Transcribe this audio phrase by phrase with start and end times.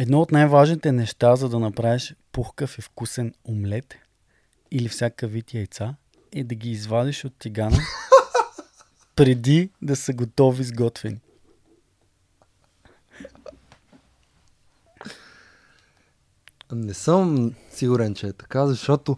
[0.00, 3.94] Едно от най-важните неща, за да направиш пухкав и вкусен омлет
[4.70, 5.94] или всякакъв вид яйца,
[6.32, 7.76] е да ги извадиш от тигана
[9.16, 11.20] преди да са готови сготвени.
[16.72, 19.16] Не съм сигурен, че е така, защото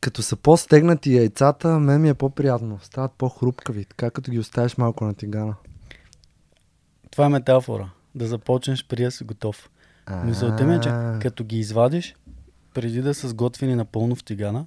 [0.00, 2.78] като са по-стегнати яйцата, мен ми е по-приятно.
[2.82, 5.54] Стават по-хрупкави, така като ги оставиш малко на тигана.
[7.10, 7.90] Това е метафора.
[8.14, 9.70] Да започнеш да си готов.
[10.24, 12.14] Мисълта ми е, че А, като ги извадиш,
[12.74, 14.66] преди да са сготвени напълно в тигана,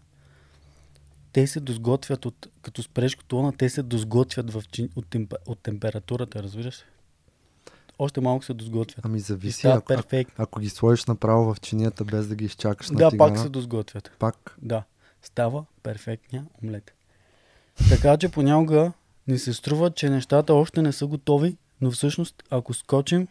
[1.33, 4.63] те се досготвят от, като спреш котлона, те се досготвят в,
[4.95, 6.83] от, темп, от температурата, разбираш?
[7.99, 9.05] Още малко се досготвят.
[9.05, 10.33] Ами зависи, ако, перфектни.
[10.37, 13.49] ако ги сложиш направо в чинията, без да ги изчакаш на Да, тигана, пак се
[13.49, 14.11] досготвят.
[14.19, 14.83] пак Да,
[15.21, 16.93] става перфектния омлет.
[17.89, 18.91] Така че понякога
[19.27, 23.27] ни се струва, че нещата още не са готови, но всъщност ако скочим,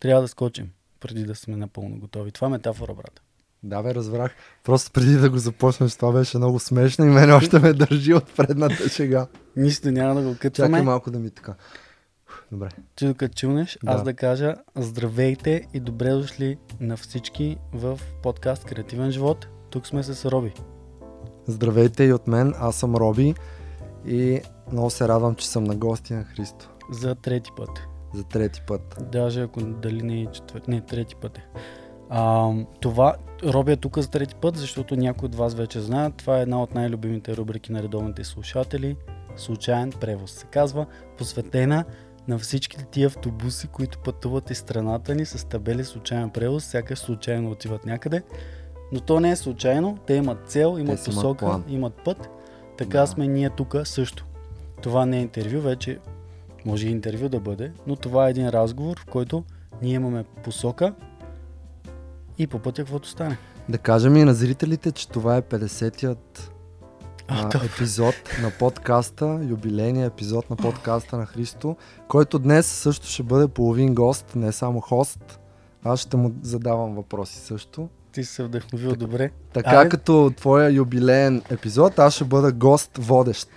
[0.00, 0.70] трябва да скочим
[1.00, 2.32] преди да сме напълно готови.
[2.32, 3.20] Това е метафора, брат.
[3.62, 4.34] Да, бе, разбрах.
[4.64, 8.36] Просто преди да го започнеш, това беше много смешно и мен още ме държи от
[8.36, 9.26] предната шега.
[9.56, 10.82] Нищо няма да го Чакай кътваме.
[10.82, 11.54] малко да ми така.
[12.52, 12.68] Добре.
[12.96, 14.04] Ти докато чунеш, аз Да.
[14.04, 19.46] да кажа здравейте и добре дошли на всички в подкаст Креативен живот.
[19.70, 20.52] Тук сме с Роби.
[21.46, 23.34] Здравейте и от мен, аз съм Роби
[24.06, 24.40] и
[24.72, 26.70] много се радвам, че съм на гости на Христо.
[26.92, 27.87] За трети път.
[28.14, 28.96] За трети път.
[29.12, 31.46] Даже ако дали не е четвърти, не, трети път е.
[32.10, 36.14] А, това, Роби е тук за трети път, защото някои от вас вече знаят.
[36.16, 38.96] Това е една от най-любимите рубрики на редовните слушатели.
[39.36, 40.86] Случайен превоз се казва,
[41.18, 41.84] посветена
[42.28, 47.50] на всичките тия автобуси, които пътуват из страната ни с табели случайен превоз, сякаш случайно
[47.50, 48.22] отиват някъде.
[48.92, 51.64] Но то не е случайно, те имат цел, имат имат посока, план.
[51.68, 52.28] имат път.
[52.78, 53.06] Така Да.
[53.06, 54.26] сме ние тук също.
[54.82, 55.98] Това не е интервю, вече
[56.68, 59.44] може и интервю да бъде, но това е един разговор, в който
[59.82, 60.94] ние имаме посока
[62.38, 63.38] и по пътя каквото стане.
[63.68, 66.52] Да кажем и на зрителите, че това е 50-ят
[67.28, 71.76] А, епизод на подкаста, юбилейния епизод на подкаста на Христо,
[72.08, 75.40] който днес също ще бъде половин гост, не само хост.
[75.84, 77.88] Аз ще му задавам въпроси също.
[78.12, 79.30] Ти се вдъхновил добре.
[79.52, 79.88] Така Абе.
[79.88, 83.48] като твоя юбилеен епизод, аз ще бъда гост водещ.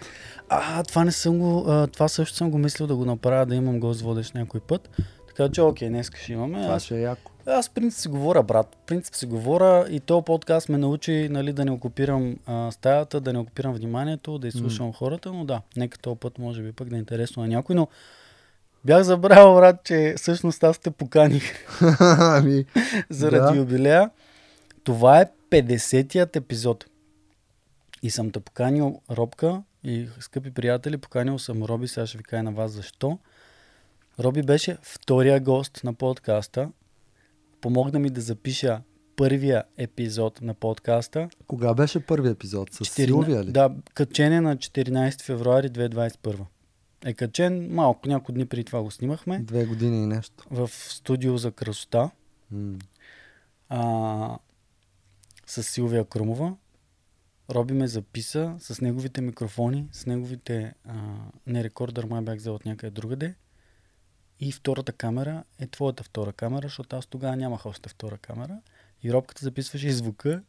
[0.53, 3.55] А, това не съм го, а, това също съм го мислил да го направя, да
[3.55, 4.89] имам гост водещ някой път.
[5.27, 6.61] Така че, окей, днес ще имаме.
[6.61, 7.31] Това Аз, ще е яко.
[7.45, 8.77] аз принцип си говоря, брат.
[8.87, 13.33] Принцип си говоря и този подкаст ме научи нали, да не окупирам а, стаята, да
[13.33, 16.95] не окупирам вниманието, да изслушам хората, но да, нека този път може би пък да
[16.95, 17.87] е интересно на някой, но
[18.85, 21.43] бях забравил, брат, че всъщност аз те поканих
[22.19, 22.65] ами,
[23.09, 23.59] заради Да.
[23.59, 24.09] юбилея.
[24.83, 26.85] Това е 50-тият епизод.
[28.03, 32.43] И съм те поканил Робка и скъпи приятели, поканил съм Роби, сега ще ви кажа
[32.43, 33.19] на вас защо.
[34.19, 36.71] Роби беше втория гост на подкаста.
[37.61, 38.81] Помогна ми да запиша
[39.15, 41.29] първия епизод на подкаста.
[41.47, 42.73] кога беше първи епизод?
[42.73, 43.51] С 14 Силвия ли?
[43.51, 46.39] Да, качен е на 14 февруари 2021.
[47.05, 50.45] Е качен малко, няколко дни преди това го снимахме Две години и нещо.
[50.51, 52.09] в студио за красота.
[52.51, 52.77] М.
[53.69, 54.37] а,
[55.47, 56.53] с Силвия Крумова.
[57.51, 60.73] Роби ме записа с неговите микрофони, с неговите...
[60.85, 60.93] А,
[61.47, 63.35] не рекордър, май бях взел от някъде другаде.
[64.39, 68.61] И втората камера е твоята втора камера, защото аз тогава нямах още втора камера.
[69.03, 70.43] И Робката записваше и звука,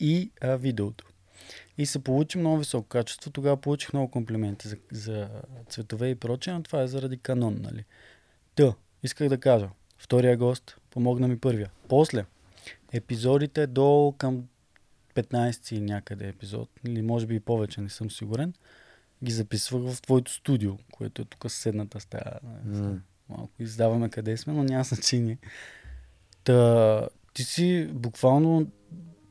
[0.00, 1.06] и а, видеото.
[1.78, 3.30] И се получи много високо качество.
[3.30, 5.28] Тогава получих много комплименти за, за
[5.68, 7.84] цветове и прочее, но това е заради канон, нали?
[8.54, 9.70] Та, исках да кажа.
[9.98, 11.70] Втория гост помогна ми първия.
[11.88, 12.24] После,
[12.92, 14.44] епизодите до към
[15.16, 18.54] 15 някъде епизод, или може би и повече, не съм сигурен,
[19.24, 22.38] ги записвах в твоето студио, което е тук съседната стая.
[22.64, 22.98] М.
[23.28, 25.38] Малко издаваме къде сме, но няма значение.
[26.44, 28.66] Та, ти си буквално,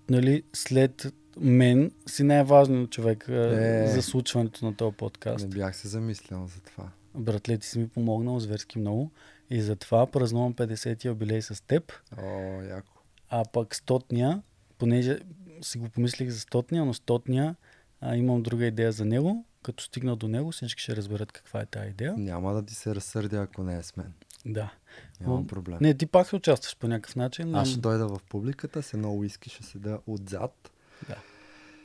[0.09, 3.25] нали, след мен си най-важният човек.
[3.29, 3.88] Е.
[3.88, 5.45] за случването на този подкаст.
[5.47, 6.90] Не бях се замислял за това.
[7.16, 9.12] Братле, ти си ми помогнал зверски много
[9.50, 13.01] и затова празнувам 50-ти юбилей с теб, О, яко.
[13.30, 14.42] а пък стотния,
[14.77, 15.19] понеже
[15.62, 17.56] си го помислих за стотния, но стотния
[18.02, 19.46] а, имам друга идея за него.
[19.63, 22.13] Като стигна до него, всички ще разберат каква е тази идея.
[22.18, 24.13] Няма да ти се разсърдя, ако не е с мен.
[24.46, 24.74] Да.
[25.22, 25.78] Нямам М, проблем.
[25.81, 27.56] Не, ти пак ще участваш по някакъв начин.
[27.56, 30.72] Аз но ще дойда в публиката, с едно уиски ще седа отзад.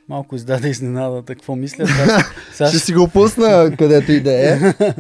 [0.09, 1.35] Малко издаде изненадата.
[1.35, 1.87] Какво мисля?
[1.87, 4.75] Сега, сега Ще си го пусна където и да е.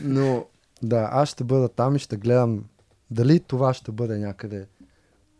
[0.00, 0.46] Но
[0.82, 2.64] да, аз ще бъда там и ще гледам
[3.10, 4.66] дали това ще бъде някъде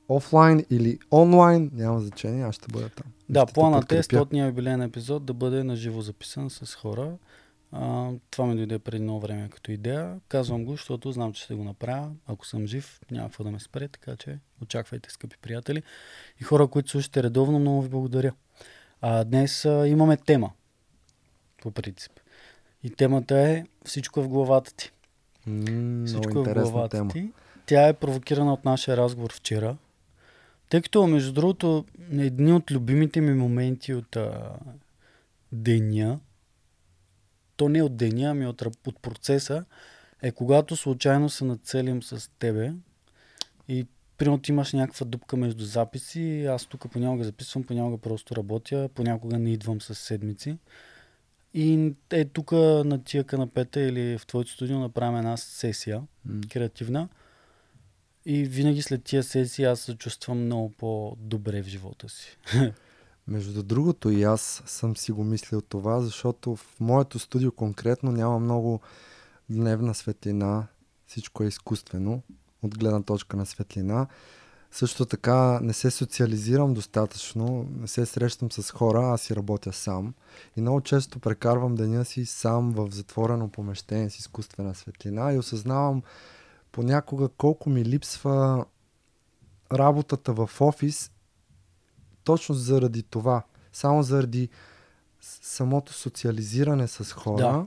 [0.08, 3.06] офлайн или онлайн, няма значение, аз ще бъда там.
[3.28, 4.02] Да, ще планът е подкрепя.
[4.02, 7.12] стотния юбилейен епизод да бъде наживо записан с хора.
[7.72, 10.20] А, това ми дойде преди много време като идея.
[10.28, 12.10] Казвам го, защото знам, че ще го направя.
[12.26, 15.82] Ако съм жив, няма какво да ме спре, така че очаквайте, скъпи приятели.
[16.40, 18.32] И хора, които слушате редовно, много ви благодаря.
[19.00, 20.50] А, днес а, имаме тема,
[21.62, 22.12] по принцип.
[22.82, 24.92] И темата е Всичко е в главата ти.
[25.46, 27.10] Много Всичко е в главата тема.
[27.10, 27.30] ти.
[27.66, 29.76] Тя е провокирана от нашия разговор вчера.
[30.68, 34.56] Тъй като, между другото, едни от любимите ми моменти от а,
[35.52, 36.20] деня,
[37.56, 39.64] то не от деня, ами от, от процеса,
[40.22, 42.72] е когато случайно се нацелим с тебе
[43.68, 43.86] и
[44.18, 49.38] примерно ти имаш някаква дупка между записи, аз тук понякога записвам, понякога просто работя, понякога
[49.38, 50.58] не идвам с седмици.
[51.54, 56.40] И е тук на тия канапета или в твоето студио направим една сесия М.
[56.52, 57.08] креативна.
[58.28, 62.38] И винаги след тия сесии аз се чувствам много по-добре в живота си.
[63.28, 68.38] Между другото и аз съм си го мислил това, защото в моето студио конкретно няма
[68.38, 68.80] много
[69.50, 70.66] дневна светлина.
[71.06, 72.22] Всичко е изкуствено
[72.62, 74.06] от гледна точка на светлина.
[74.70, 80.14] Също така не се социализирам достатъчно, не се срещам с хора, аз си работя сам.
[80.56, 86.02] И много често прекарвам деня си сам в затворено помещение с изкуствена светлина и осъзнавам
[86.72, 88.64] понякога колко ми липсва
[89.72, 91.10] работата в офис
[92.24, 93.42] точно заради това.
[93.72, 94.48] Само заради
[95.20, 97.42] самото социализиране с хора.
[97.42, 97.66] Да.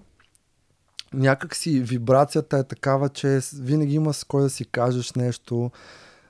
[1.14, 5.72] Някак си вибрацията е такава, че винаги има с кой да си кажеш нещо.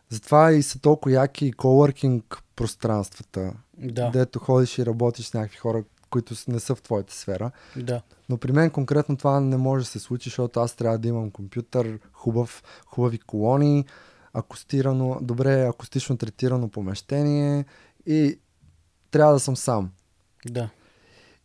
[0.09, 5.57] Затова и са толкова яки и коворкинг пространствата, Да, дето ходиш и работиш с някакви
[5.57, 7.51] хора, които не са в твоята сфера.
[7.75, 8.01] да.
[8.29, 11.31] Но при мен конкретно това не може да се случи, защото аз трябва да имам
[11.31, 13.85] компютър, хубав, хубави колони,
[14.33, 17.65] акустирано, добре акустично третирано помещение
[18.05, 18.39] и
[19.11, 19.91] трябва да съм сам.
[20.45, 20.69] Да.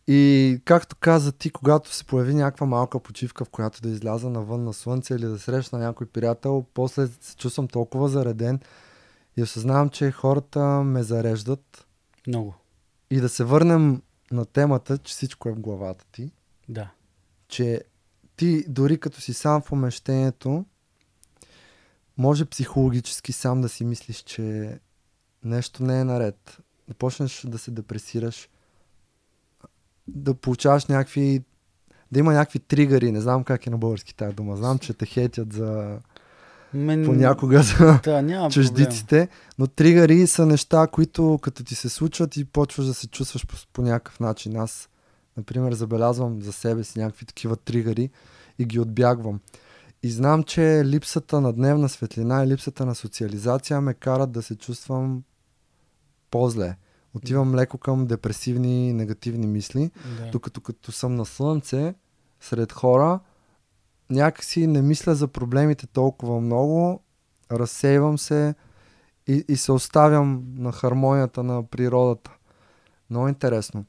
[0.07, 4.63] И както каза ти, когато се появи някаква малка почивка, в която да изляза навън
[4.63, 8.59] на слънце или да срещна някой приятел, после се чувствам толкова зареден
[9.37, 11.87] и осъзнавам, че хората ме зареждат
[12.27, 12.55] Много.
[13.09, 16.31] и да се върнем на темата, че всичко е в главата ти.
[16.69, 16.91] Да.
[17.47, 17.81] че
[18.35, 20.65] ти дори като си сам в помещението,
[22.17, 24.79] може психологически сам да си мислиш, че
[25.43, 26.57] нещо не е наред.
[26.87, 28.49] Да почнеш да се депресираш,
[30.07, 31.43] да получаваш някакви...
[32.11, 34.57] Да има някакви тригъри, не знам как е на български тази дума.
[34.57, 35.99] Знам, че те хейтят за
[36.75, 37.05] Мен...
[37.05, 38.51] понякога за Да, няма проблем.
[38.51, 39.27] чуждиците,
[39.59, 43.55] но тригъри са неща, които като ти се случват и почваш да се чувстваш по,
[43.73, 44.57] по някакъв начин.
[44.57, 44.89] Аз,
[45.37, 48.09] например, забелязвам за себе си някакви такива тригъри
[48.59, 49.39] и ги отбягвам.
[50.03, 54.55] И знам, че липсата на дневна светлина и липсата на социализация ме карат да се
[54.55, 55.23] чувствам
[56.31, 56.75] по-зле.
[57.13, 60.29] Отивам леко към депресивни, негативни мисли, Да.
[60.31, 61.93] докато като съм на слънце,
[62.41, 63.19] сред хора,
[64.09, 67.03] някакси не мисля за проблемите толкова много,
[67.51, 68.55] разсейвам се
[69.27, 72.31] и, и се оставям на хармонията на природата.
[73.09, 73.85] Много интересно.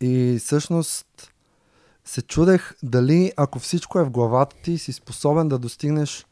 [0.00, 1.32] И всъщност
[2.04, 6.26] се чудех дали ако всичко е в главата ти, си способен да достигнеш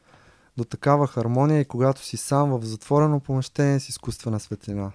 [0.57, 4.91] до такава хармония и когато си сам в затворено помещение с изкуствена светлина.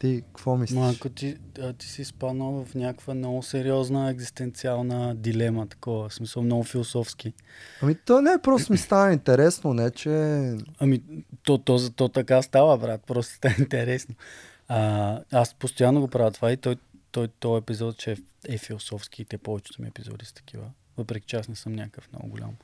[0.00, 0.78] Ти какво мислиш?
[0.78, 6.14] Ма, ако ти, а, ти си спаднал в някаква много сериозна екзистенциална дилема, такова, в
[6.14, 7.32] смисъл много философски.
[7.82, 10.10] Ами то не, просто ми става интересно, не че...
[10.78, 11.02] Ами,
[11.42, 14.14] то, то, то така става, брат, просто става интересно.
[14.68, 16.76] А, аз постоянно го правя това и той,
[17.10, 18.16] той, той епизод, че
[18.48, 20.70] е философски и те повечето ми епизоди са такива.
[20.96, 22.56] Въпреки че аз не съм някакъв много голям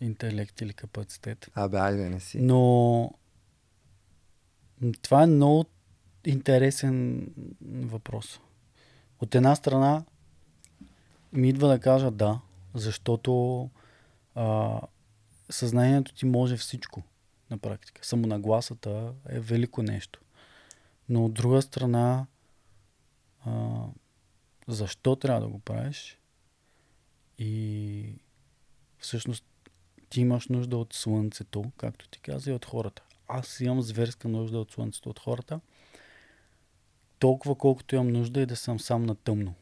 [0.00, 1.50] интелект или капацитет.
[1.54, 2.38] Абе, айде не си.
[2.40, 3.10] Но
[5.02, 5.64] това е много
[6.24, 7.26] интересен
[7.70, 8.40] въпрос.
[9.20, 10.04] От една страна
[11.32, 12.40] ми идва да кажа да,
[12.74, 13.70] защото
[14.34, 14.80] а,
[15.50, 17.02] съзнанието ти може всичко
[17.50, 18.06] на практика.
[18.06, 20.20] Самонагласата е велико нещо.
[21.08, 22.26] Но от друга страна,
[23.44, 23.84] а,
[24.68, 26.18] защо трябва да го правиш?
[27.38, 28.14] И
[28.98, 29.44] всъщност
[30.08, 33.02] ти имаш нужда от слънцето, както ти каза, и от хората.
[33.28, 35.60] Аз имам зверска нужда от слънцето от хората.
[37.18, 39.54] Толкова колкото имам нужда и да съм сам на тъмно.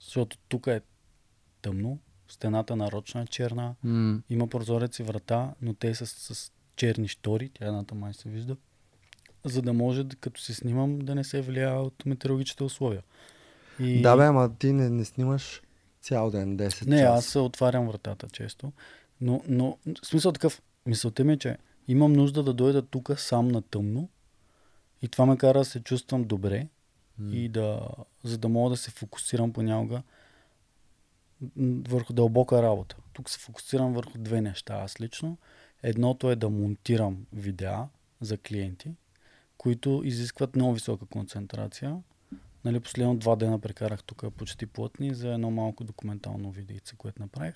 [0.00, 0.80] Защото тук е
[1.62, 6.52] тъмно, стената нарочна е черна, М, има прозорец и врата, но те са с, с
[6.76, 8.56] черни штори, тя едната май се вижда,
[9.44, 13.02] за да може, като се снимам, да не се влияе от метеорологичните условия.
[13.78, 14.02] И...
[14.02, 15.62] Да бе, ама ти не, не снимаш
[16.02, 17.12] цял ден, 10 Не, часа.
[17.12, 18.72] аз се отварям вратата често.
[19.20, 21.56] Но, но смисъл такъв, мисълта ми е, че
[21.88, 24.08] имам нужда да дойда тук сам на тъмно
[25.02, 26.68] и това ме кара да се чувствам добре
[27.18, 27.34] М.
[27.34, 27.88] и да,
[28.24, 30.02] за да мога да се фокусирам понякога
[31.88, 32.96] върху дълбока работа.
[33.12, 35.38] Тук се фокусирам върху две неща аз лично.
[35.82, 37.88] Едното е да монтирам видеа
[38.20, 38.90] за клиенти,
[39.58, 42.02] които изискват много висока концентрация.
[42.64, 47.54] Нали, последно два дена прекарах тук почти плътни за едно малко документално видеице, което направих.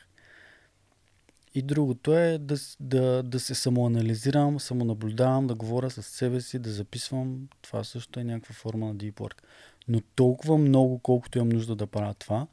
[1.55, 6.71] И другото е да, да, да се самоанализирам, самонаблюдавам, да говоря с себе си, да
[6.71, 7.49] записвам.
[7.63, 9.43] Това също е някаква форма на deep work.
[9.89, 12.47] Но толкова много, колкото имам нужда да правя това,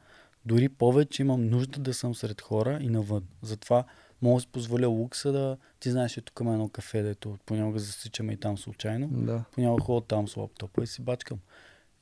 [0.46, 3.24] дори повече имам нужда да съм сред хора и навън.
[3.42, 3.84] Затова
[4.22, 5.58] мога да си позволя лукса да...
[5.80, 9.08] Ти знаеш, че тук има едно кафе, дето понякога засичаме и там случайно.
[9.12, 9.44] Да.
[9.52, 11.40] Понякога ходя там с лаптопа и си бачкам.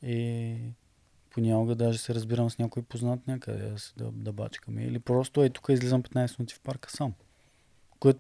[0.03, 0.55] И
[1.29, 4.83] понякога даже се разбирам с някой познат някъде да, да, да бачкаме.
[4.83, 7.13] Или просто е тук излизам 15 минути в парка сам.
[7.99, 8.19] Което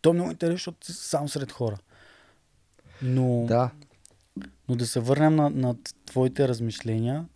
[0.00, 1.78] то е много интересно, защото сам сред хора.
[3.02, 3.70] Но Да.
[4.68, 5.76] но да се върнем на, на
[6.06, 7.28] твоите размишления,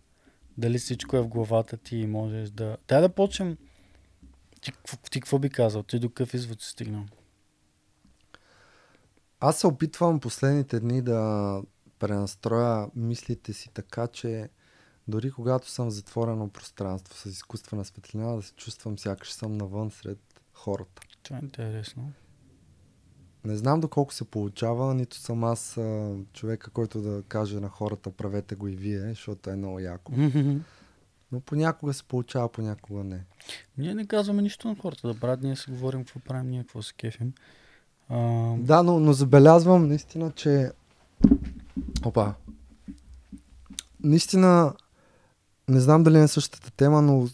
[0.57, 2.77] дали всичко е в главата ти и можеш да...
[2.87, 3.57] Дай да почнем.
[4.61, 4.71] Ти,
[5.11, 5.83] ти какво би казал?
[5.83, 7.03] Ти до какъв извод си стигнал?
[9.39, 11.61] Аз се опитвам последните дни да
[11.99, 14.49] пренастроя мислите си така, че
[15.11, 19.91] дори когато съм в затворено пространство с изкуствена светлина, да се чувствам сякаш съм навън
[19.91, 20.19] сред
[20.53, 21.01] хората.
[21.23, 22.11] Това е интересно.
[23.45, 28.11] Не знам доколко се получава, нито съм аз а, човека, който да каже на хората
[28.11, 30.13] правете го и вие, защото е много яко.
[31.31, 33.25] Но понякога се получава, понякога не.
[33.77, 36.81] ние не казваме нищо на хората да правят, ние си говорим какво правим, ние какво
[36.81, 37.33] се кефим.
[38.09, 38.17] А,
[38.57, 40.71] Да, но, но забелязвам наистина, че...
[42.05, 42.33] Опа.
[44.03, 44.73] Наистина,
[45.71, 47.27] не знам дали е същата тема, но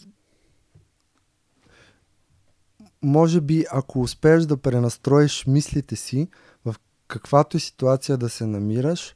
[3.01, 6.27] може би ако успееш да пренастроиш мислите си
[6.65, 6.75] в
[7.07, 9.15] каквато и ситуация да се намираш,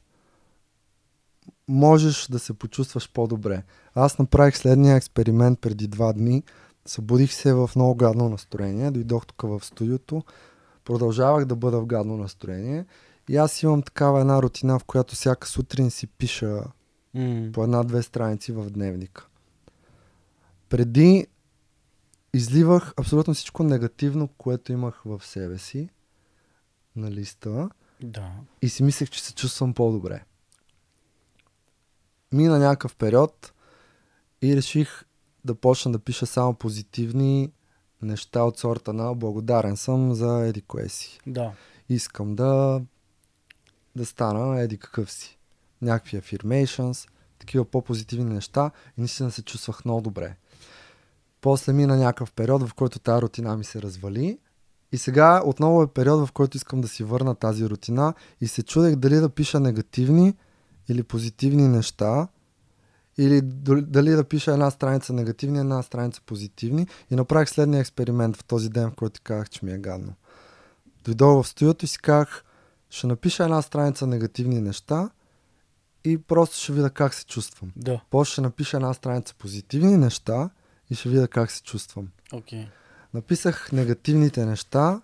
[1.68, 3.62] можеш да се почувстваш по-добре.
[3.94, 6.42] Аз направих следния експеримент преди два дни.
[6.86, 8.90] Събудих се в много гадно настроение.
[8.90, 10.22] Дойдох тук в студиото.
[10.84, 12.86] Продължавах да бъда в гадно настроение.
[13.28, 16.62] И аз имам такава една рутина, в която всяка сутрин си пиша
[17.52, 19.26] по една-две страници в дневника.
[20.68, 21.26] Преди
[22.34, 25.88] изливах абсолютно всичко негативно, което имах в себе си
[26.96, 27.70] на листа
[28.02, 28.30] да.
[28.62, 30.24] и си мислех, че се чувствам по-добре.
[32.32, 33.52] Мина някакъв период
[34.42, 35.04] и реших
[35.44, 37.52] да почна да пиша само позитивни
[38.02, 41.20] неща от сорта на благодарен съм за еди кое си.
[41.26, 41.52] Да.
[41.88, 42.82] Искам да
[43.96, 45.38] да стана еди какъв си.
[45.82, 47.08] Някакви affirmations,
[47.38, 50.36] такива по-позитивни неща и наистина се чувствах много добре.
[51.40, 54.38] После мина някакъв период, в който тази рутина ми се развали
[54.92, 58.62] и сега отново е период, в който искам да си върна тази рутина и се
[58.62, 60.34] чудех дали да пиша негативни
[60.88, 62.28] или позитивни неща
[63.18, 68.44] или дали да пиша една страница негативни, една страница позитивни и направих следния експеримент в
[68.44, 70.14] този ден, в който казах, че ми е гадно.
[71.04, 72.44] Дойдох в студиото и си казах,
[72.90, 75.10] ще напиша една страница негативни неща
[76.04, 77.72] и просто ще видя как се чувствам.
[77.76, 78.00] Да.
[78.10, 80.50] После ще напиша една страница позитивни неща
[80.90, 82.08] и ще видя как се чувствам.
[82.32, 82.68] Окей.
[83.14, 85.02] Написах негативните неща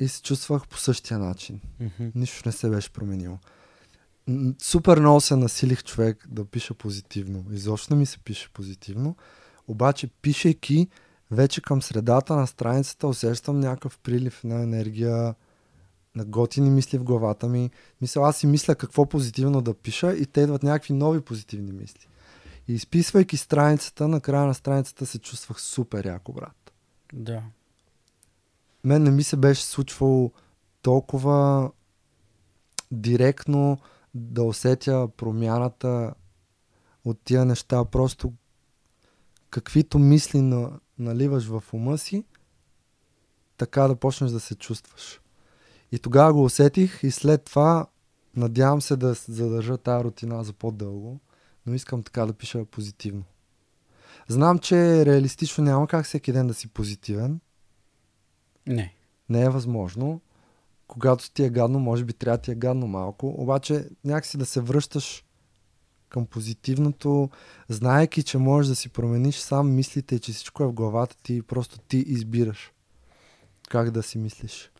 [0.00, 1.60] и се чувствах по същия начин.
[1.80, 2.08] Мгм.
[2.14, 3.38] Нищо не се беше променило.
[4.62, 7.44] Супер много се насилих човек да пиша позитивно.
[7.50, 9.16] Изобщо не ми се пише позитивно.
[9.68, 10.88] Обаче, пишейки,
[11.30, 15.34] вече към средата на страницата усещам някакъв прилив на енергия,
[16.16, 17.70] на готини мисли в главата ми.
[18.00, 22.06] Мисля, аз си мисля какво позитивно да пиша и те идват някакви нови позитивни мисли.
[22.68, 26.72] И изписвайки страницата, на края на страницата се чувствах супер яко, брат.
[27.12, 27.42] Да.
[28.84, 30.32] мен не ми се беше случвало
[30.82, 31.70] толкова
[32.90, 33.78] директно
[34.14, 36.14] да усетя промяната
[37.04, 37.84] от тия неща.
[37.84, 38.32] Просто
[39.50, 42.24] каквито мисли на, наливаш в ума си,
[43.56, 45.20] така да почнеш да се чувстваш.
[45.92, 47.86] И тогава го усетих и след това
[48.36, 51.20] надявам се да задържа тази рутина за по-дълго,
[51.66, 53.24] но искам така да пиша позитивно.
[54.28, 57.40] Знам, че реалистично няма как всеки ден да си позитивен,
[58.66, 58.94] Не.
[59.28, 60.20] не е възможно.
[60.88, 64.46] Когато ти е гадно, може би трябва да ти е гадно малко, обаче някакси да
[64.46, 65.24] се връщаш
[66.08, 67.30] към позитивното,
[67.68, 71.78] знаеки, че можеш да си промениш сам мислите че всичко е в главата ти просто
[71.78, 72.72] ти избираш
[73.68, 74.70] как да си мислиш.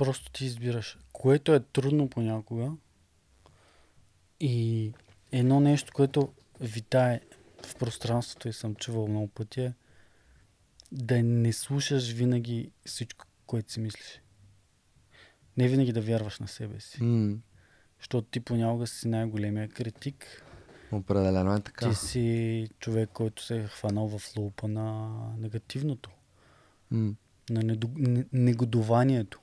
[0.00, 0.98] Просто ти избираш.
[1.12, 2.72] Което е трудно понякога.
[4.40, 4.92] И
[5.32, 7.20] едно нещо, което витае
[7.66, 9.74] в пространството и съм чувал много пъти е
[10.92, 14.20] да не слушаш винаги всичко, което си мислиш.
[15.56, 17.02] Не винаги да вярваш на себе си.
[17.02, 17.36] М,
[17.98, 20.44] Защото ти понякога си най-големия критик
[20.92, 21.90] Определено е така.
[21.90, 26.10] Ти си човек, който се е хванал в лупа на негативното,
[26.90, 27.14] М.
[27.50, 27.76] на
[28.32, 29.40] негодованието.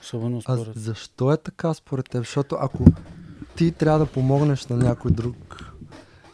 [0.00, 0.76] Особено А според...
[0.76, 2.20] защо е така според теб?
[2.20, 2.84] Защото ако
[3.56, 5.64] ти трябва да помогнеш на някой друг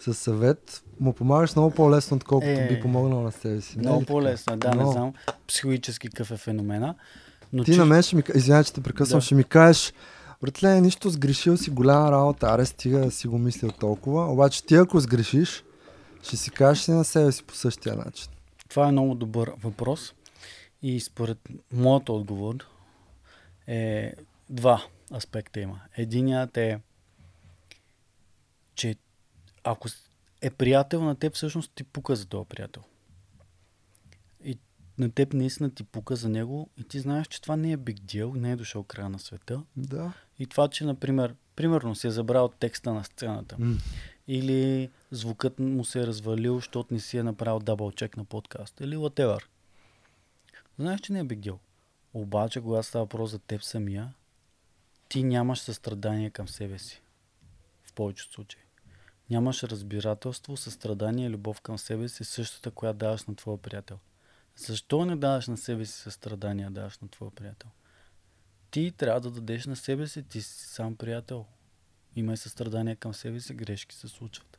[0.00, 3.79] със съвет, му помагаш много по-лесно, отколкото Е, би помогнал на себе си.
[3.79, 4.12] Не е Много така?
[4.12, 4.93] по-лесно, е, да, не Много.
[4.93, 5.12] знам
[5.47, 6.95] психологически какъв е феномена.
[7.52, 8.23] Но Ти чу- на мен ще ми...
[8.35, 9.19] Извинявай, че те прекъсвам.
[9.19, 9.25] Да.
[9.25, 9.93] Ще ми кажеш,
[10.43, 14.33] братле, нищо сгрешил си голяма работа, аре стига да си го мислил толкова.
[14.33, 15.64] Обаче ти ако сгрешиш,
[16.23, 18.29] ще си кажеш и на себе си по същия начин.
[18.69, 20.14] Това е много добър въпрос.
[20.83, 21.38] И според
[21.73, 22.55] моят отговор
[23.71, 24.15] е
[24.50, 24.85] два
[25.15, 25.81] аспекта има.
[25.97, 26.81] Единият е,
[28.75, 28.97] че
[29.65, 29.89] ако
[30.41, 32.83] е приятел на теб, всъщност ти пука за този приятел.
[34.45, 34.59] И
[34.99, 38.00] на теб наистина ти пука за него и ти знаеш, че това не е big
[38.00, 39.62] deal, не е дошъл края на света.
[39.77, 40.12] Да.
[40.39, 43.77] И това, че, например, примерно си е забрал текста на сцената М.
[44.29, 48.81] или звукът му се е развалил, защото не си е направил дабл чек на подкаст
[48.81, 49.43] или whatever.
[50.79, 51.59] Знаеш, че не е big deal.
[52.14, 54.14] Обаче, когато става въпрос за теб самия,
[55.09, 57.02] ти нямаш състрадание към себе си.
[57.83, 58.61] В повечето случаи.
[59.31, 63.99] Нямаш разбирателство, състрадание любов към себе си, същата, която даваш на твоя приятел.
[64.57, 67.71] Защо не даваш на себе си състрадание, даваш на твоя приятел?
[68.71, 71.47] Ти трябва да дадеш на себе си, ти си сам приятел.
[72.17, 74.59] Имай състрадание към себе си, грешки се случват.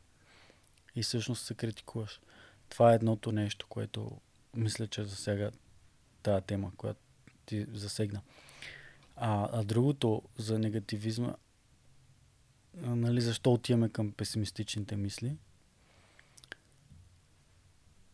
[0.94, 2.20] И всъщност се критикуваш.
[2.68, 4.20] Това е едното нещо, което
[4.56, 5.50] мисля, че засяга
[6.22, 7.00] тази тема, която
[7.46, 8.20] ти засегна.
[9.16, 11.34] А, а другото за негативизма,
[12.76, 15.36] нали, защо отиваме към песимистичните мисли?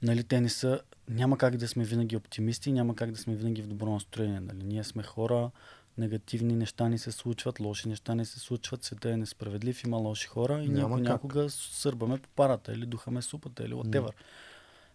[0.03, 0.81] Нали, те не са...
[1.09, 4.41] Няма как да сме винаги оптимисти, няма как да сме винаги в добро настроение.
[4.41, 4.65] Нали?
[4.65, 5.51] Ние сме хора,
[5.99, 10.27] негативни неща ни се случват, лоши неща ни се случват, света е несправедлив, има лоши
[10.27, 11.13] хора и Няма някой, как.
[11.13, 14.11] някога сърбаме по парата или духаме супата или whatever.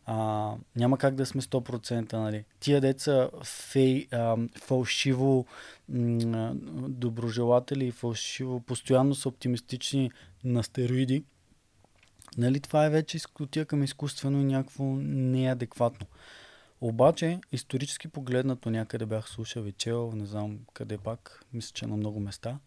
[0.05, 2.13] А, няма как да сме 100%.
[2.13, 2.45] Нали.
[2.59, 5.45] Тия деца фей, а, фалшиво
[5.89, 6.55] м,
[6.89, 10.11] доброжелатели и фалшиво постоянно са оптимистични
[10.43, 11.23] на стероиди.
[12.37, 16.07] Нали, това е вече изк- отива към изкуствено и някакво неадекватно.
[16.81, 21.97] Обаче, исторически погледнато, някъде бях слушал и чел, не знам къде пак, мисля, че на
[21.97, 22.59] много места,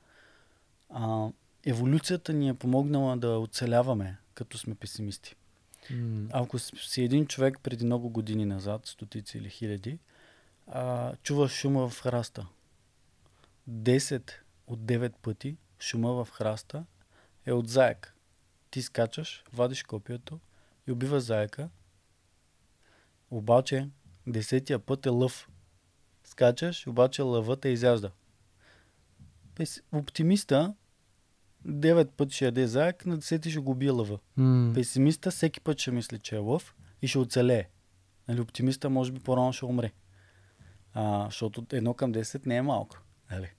[0.91, 1.29] а,
[1.67, 5.37] еволюцията ни е помогнала да оцеляваме, като сме песимисти.
[6.33, 9.99] Ако си един човек преди много години назад, стотици или хиляди,
[10.67, 12.47] а, чуваш шума в храста.
[13.71, 14.33] 10
[14.67, 16.85] от 9 пъти шума в храста
[17.47, 18.15] е от заек.
[18.71, 20.41] Ти скачаш, вадиш копието
[20.87, 21.69] и убиваш заека.
[23.31, 23.89] Обаче,
[24.27, 25.49] десетия път е лъв.
[26.25, 28.11] Скачаш, обаче лъвът е изяжда.
[29.93, 30.75] Оптимиста
[31.67, 34.19] 9 пъти ще яде заек, на 10 ще го убие лъва.
[34.37, 34.75] М.
[34.75, 37.69] Песимиста всеки път ще мисли, че е лъв и ще оцелее.
[38.29, 39.93] Нали, оптимиста може би по-рано ще умре.
[40.95, 42.99] А, защото едно към 10 не е малко.
[43.31, 43.53] Нали?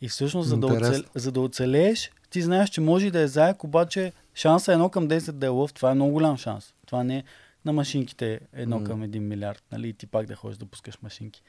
[0.00, 1.02] И всъщност, за да, оцел...
[1.14, 5.08] за да оцелееш, ти знаеш, че може и да е заек, обаче шанса едно към
[5.08, 6.74] 10 да е лъв, това е много голям шанс.
[6.86, 7.24] Това не е
[7.64, 8.84] на машинките едно М.
[8.84, 9.88] към 1 милиард, нали?
[9.88, 11.42] И ти пак да ходиш да пускаш машинки.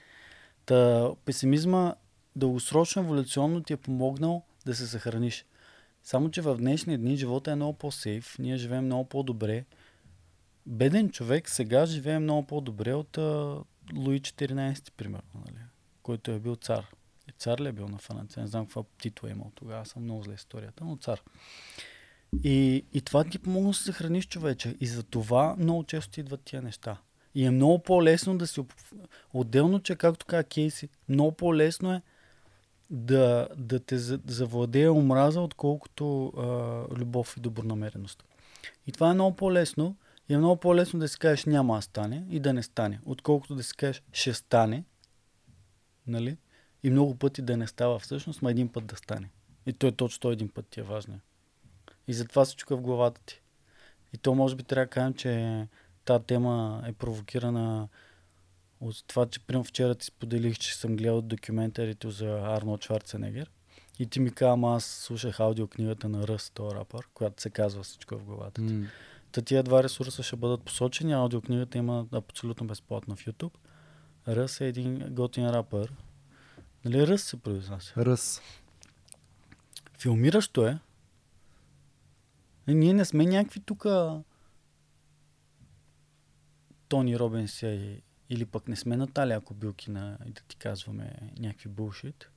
[0.65, 1.95] Та, песимизма
[2.35, 5.45] дългосрочно еволюционно ти е помогнал да се съхраниш.
[6.09, 9.65] Само, че в днешни дни живота е много по-сейф, ние живеем много по-добре.
[10.65, 13.57] Беден човек сега живее много по-добре от а,
[13.95, 15.57] Луи 14, примерно, нали?
[16.03, 16.85] който е бил цар.
[17.27, 18.41] И цар ли е бил на Франция?
[18.41, 21.21] Не знам каква титла е имал тогава, съм много зле историята, но цар.
[22.43, 24.75] И, и това ти помогна да се съхраниш човече.
[24.79, 26.97] И за това много често идват тия неща.
[27.35, 28.61] И е много по-лесно да си...
[29.33, 32.01] Отделно, че както каза Кейси, много по-лесно е
[32.89, 36.43] да, да те за- завладее омраза, отколкото а,
[36.95, 38.23] любов и добронамереност.
[38.87, 39.95] И това е много по-лесно.
[40.29, 43.55] И е много по-лесно да си кажеш няма да стане и да не стане, отколкото
[43.55, 44.83] да си кажеш ще стане,
[46.07, 46.37] нали?
[46.83, 49.29] И много пъти да не става всъщност, ма един път да стане.
[49.65, 51.19] И той точно той един път ти е важен.
[52.07, 53.41] И затова се чука в главата ти.
[54.13, 55.67] И то може би трябва да кажем, че
[56.05, 57.87] тази тема е провокирана
[58.81, 63.51] от това, че примерно вчера ти споделих, че съм гледал документарите за Арнолд Шварценегер.
[63.99, 68.17] И ти ми каза, аз слушах аудиокнигата на Ръс, този рапър, която се казва всичко
[68.17, 68.73] в главата ти.
[68.73, 68.87] М.
[69.31, 71.13] Та тия два ресурса ще бъдат посочени.
[71.13, 73.53] Аудиокнигата има абсолютно безплатно в YouTube.
[74.27, 75.93] Ръс е един готин рапър.
[76.85, 77.93] Нали Ръс се произнася?
[77.97, 78.41] Ръс.
[79.99, 80.79] Филмиращо е.
[82.67, 83.85] Е, ние не сме някакви тук
[86.87, 92.29] Тони Робинс и, или пък не сме Наталия Кобилкина и да ти казваме някакви булшит.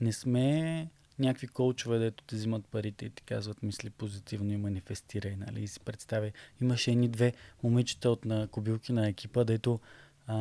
[0.00, 5.36] Не сме някакви коучове, дето те взимат парите и ти казват мисли позитивно и манифестирай,
[5.36, 5.62] нали?
[5.62, 6.30] И си представя.
[6.60, 9.80] Имаше едни две момичета от на кобилки на екипа, дето
[10.26, 10.36] а,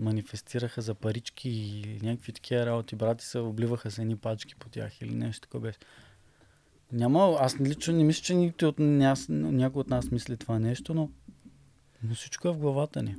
[0.00, 2.96] манифестираха за парички и някакви такива работи.
[2.96, 5.78] Брати се обливаха с едни пачки по тях или нещо такова беше.
[6.92, 11.10] Няма, аз лично не мисля, че никой от някой от нас мисли това нещо, но,
[12.02, 13.16] но всичко е в главата ни.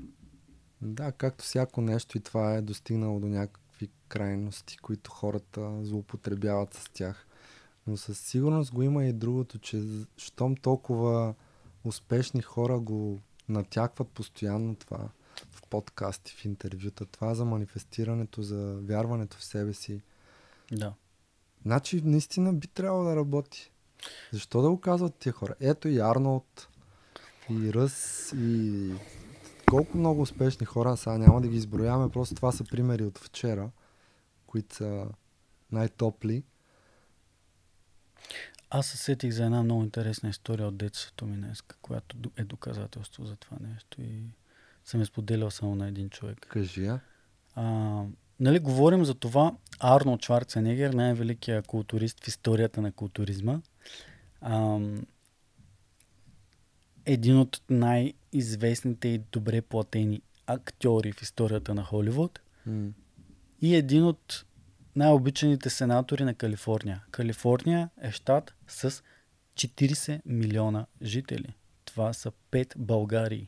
[0.94, 6.90] Да, както всяко нещо и това е достигнало до някакви крайности, които хората злоупотребяват с
[6.94, 7.28] тях.
[7.88, 9.84] Но със сигурност го има и другото, че
[10.18, 11.34] щом толкова
[11.84, 13.20] успешни хора го
[13.50, 15.10] натякват постоянно това
[15.52, 20.02] в подкасти, в интервюта, това за манифестирането, за вярването в себе си.
[20.72, 20.94] Да.
[21.66, 23.72] Значи наистина би трябвало да работи.
[24.34, 25.56] Защо да го казват тия хора?
[25.60, 26.68] Ето и Арнолд,
[27.50, 28.92] и Ръс, и
[29.76, 33.70] колко много успешни хора, сега няма да ги изброяваме, просто това са примери от вчера,
[34.48, 35.08] които са
[35.72, 36.44] най-топли.
[38.70, 43.26] Аз се сетих за една много интересна история от детството ми днес, която е доказателство
[43.26, 44.24] за това нещо и
[44.86, 46.48] съм я споделял само на един човек.
[46.50, 47.00] Кажи я.
[47.56, 47.64] А,
[48.40, 53.60] нали, говорим за това Арнолд Шварценегер, най-великият културист в историята на културизма.
[54.42, 54.80] А,
[57.06, 62.90] един от най-известните и добре платени актьори в историята на Холивуд М.
[63.62, 64.46] и един от
[64.96, 67.04] най-обичаните сенатори на Калифорния.
[67.12, 69.04] Калифорния е щат с
[69.56, 71.54] 40 милиона жители.
[71.86, 73.48] Това са 5 Българии.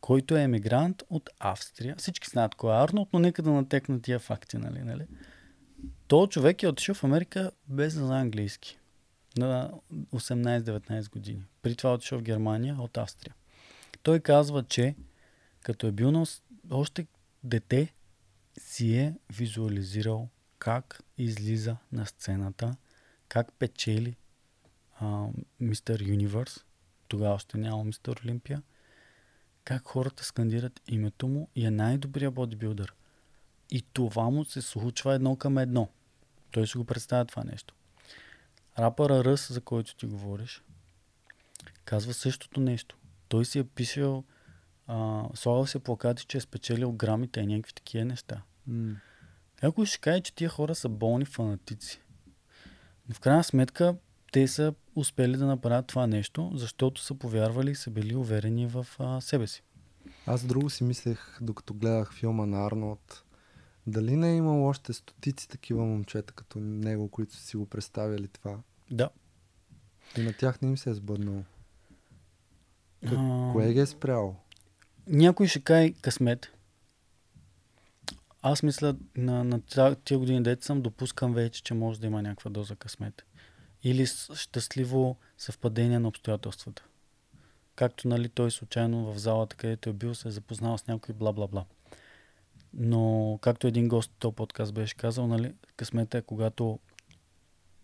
[0.00, 1.96] Който е емигрант от Австрия.
[1.96, 4.78] Всички знаят кой е Арнолд, но нека да натекна тия факти, нали?
[4.78, 5.06] нали?
[6.06, 8.78] То човек е отишъл в Америка без да знае английски.
[9.36, 11.42] На 18-19 години.
[11.62, 13.34] При това отишъл в Германия от Австрия.
[14.02, 14.94] Той казва, че
[15.60, 16.26] като е бил на
[16.70, 17.06] още
[17.44, 17.94] дете,
[18.58, 22.76] си е визуализирал как излиза на сцената,
[23.28, 24.16] как печели
[25.60, 26.64] Мистер Юниверс,
[27.08, 28.62] тогава още няма Мистер Олимпия,
[29.64, 32.94] как хората скандират името му и е най-добрият бодибилдър.
[33.70, 35.88] И това му се случва едно към едно.
[36.50, 37.74] Той ще го представя това нещо.
[38.78, 40.62] Рапъра Ръс, за който ти говориш,
[41.84, 42.96] казва същото нещо.
[43.28, 44.24] Той си е писал,
[44.86, 48.42] а, слагал се плакати, че е спечелил грамите и някакви такива неща.
[48.66, 48.96] М.
[49.62, 52.00] Някой ще каже, че тия хора са болни фанатици.
[53.08, 53.96] Но в крайна сметка
[54.32, 58.86] те са успели да направят това нещо, защото са повярвали и са били уверени в
[58.98, 59.62] а, себе си.
[60.26, 63.24] Аз друго си мислех, докато гледах филма на Арнолд,
[63.86, 68.28] дали не е имало още стотици такива момчета като него, които са си го представили
[68.28, 68.58] това.
[68.90, 69.10] Да.
[70.16, 71.42] И на тях не им се е сбъднало.
[73.02, 74.36] Как- А, Кое ги е спряло?
[75.06, 76.46] Някой ще каже късмет.
[78.42, 79.60] Аз мисля, на, на
[80.04, 83.24] тия години дете съм, допускам вече, че може да има някаква доза късмет.
[83.82, 86.84] Или щастливо съвпадение на обстоятелствата.
[87.76, 91.64] Както нали, той случайно в залата, където е бил, се е запознал с някой бла-бла-бла.
[92.74, 96.78] Но, както един гост от този подкаст беше казал, нали, късмета е когато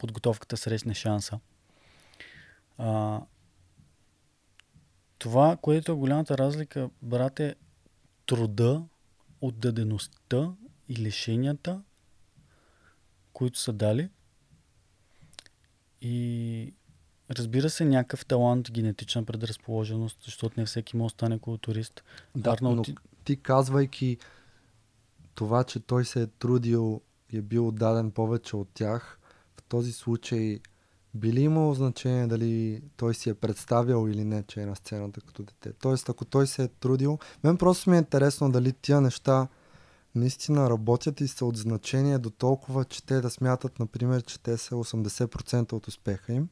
[0.05, 1.41] подготовката срещне шанса.
[2.79, 3.21] А,
[5.19, 7.55] това, което е голямата разлика, брат, е
[8.27, 8.85] труда,
[9.41, 10.53] отдадеността
[10.89, 11.83] и лишенията,
[13.33, 14.09] които са дали.
[16.01, 16.75] И
[17.31, 22.05] разбира се, някакъв талант, генетична предразположеност, защото не всеки може да стане културист.
[22.37, 24.19] Да, Арнолд но ти- ти казвайки
[25.35, 27.01] това, че той се е трудил
[27.33, 29.19] и е бил отдаден повече от тях,
[29.75, 30.61] този случай
[31.15, 35.21] би ли имало значение дали той си е представял или не, че е на сцената
[35.21, 35.73] като дете?
[35.73, 39.49] Тоест, ако той се е трудил, мен просто ми е интересно дали тия неща
[40.15, 44.57] наистина работят и са от значение до толкова, че те да смятат, например, че те
[44.57, 46.49] са 80% от успеха им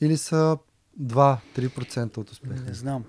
[0.00, 0.58] или са
[1.02, 3.04] 2-3% от успеха Не знам.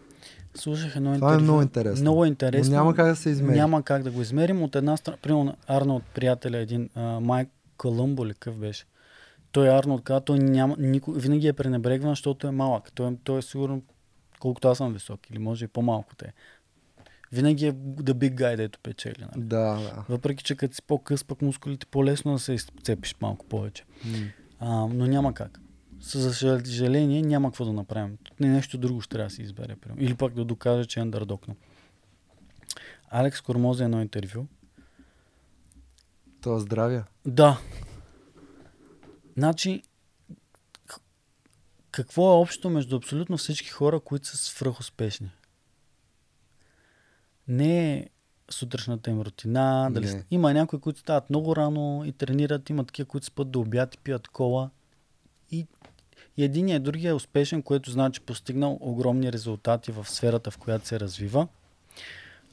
[0.55, 1.43] Слушах едно Това е интервю.
[1.43, 2.01] много интересно.
[2.01, 2.75] Много Но интересно.
[2.75, 3.57] няма как да се измери.
[3.57, 4.63] Няма как да го измерим.
[4.63, 8.85] От една страна, примерно Арнолд, приятеля, един а, Майк Колумбо ли какъв беше?
[9.51, 12.91] Той Арнолд каза, той няма, никой, винаги е пренебрегван, защото е малък.
[12.91, 13.81] Той, е- той е сигурно
[14.39, 16.33] колкото аз съм висок или може и по-малко те.
[17.31, 19.21] Винаги е the big guy, дето печели.
[19.21, 19.45] Нали?
[19.45, 20.05] Да, да.
[20.09, 23.83] Въпреки, че като си по-къс, пък мускулите по-лесно да се изцепиш малко повече.
[24.05, 24.17] М.
[24.59, 25.59] А, но няма как.
[26.01, 28.17] За съжаление няма какво да направим.
[28.39, 29.75] Не нещо друго ще трябва да се избере.
[29.75, 30.03] примерно.
[30.03, 31.55] Или пък да докаже, че е андердокна.
[33.09, 34.45] Алекс Кормози е едно интервю.
[36.41, 37.05] То здравия.
[37.25, 37.59] Да.
[39.39, 39.83] Значи,
[41.91, 45.31] какво е общо между абсолютно всички хора, които са свръхуспешни?
[47.47, 48.09] Не е
[48.49, 49.89] сутрешната им рутина.
[49.91, 50.05] Дали...
[50.05, 50.25] Не.
[50.31, 53.97] Има някои, които стават много рано и тренират, има такива, които спят до обяд и
[53.97, 54.69] пият кола.
[55.51, 55.67] И,
[56.37, 60.87] и един и другия е успешен, което значи постигнал огромни резултати в сферата, в която
[60.87, 61.47] се развива.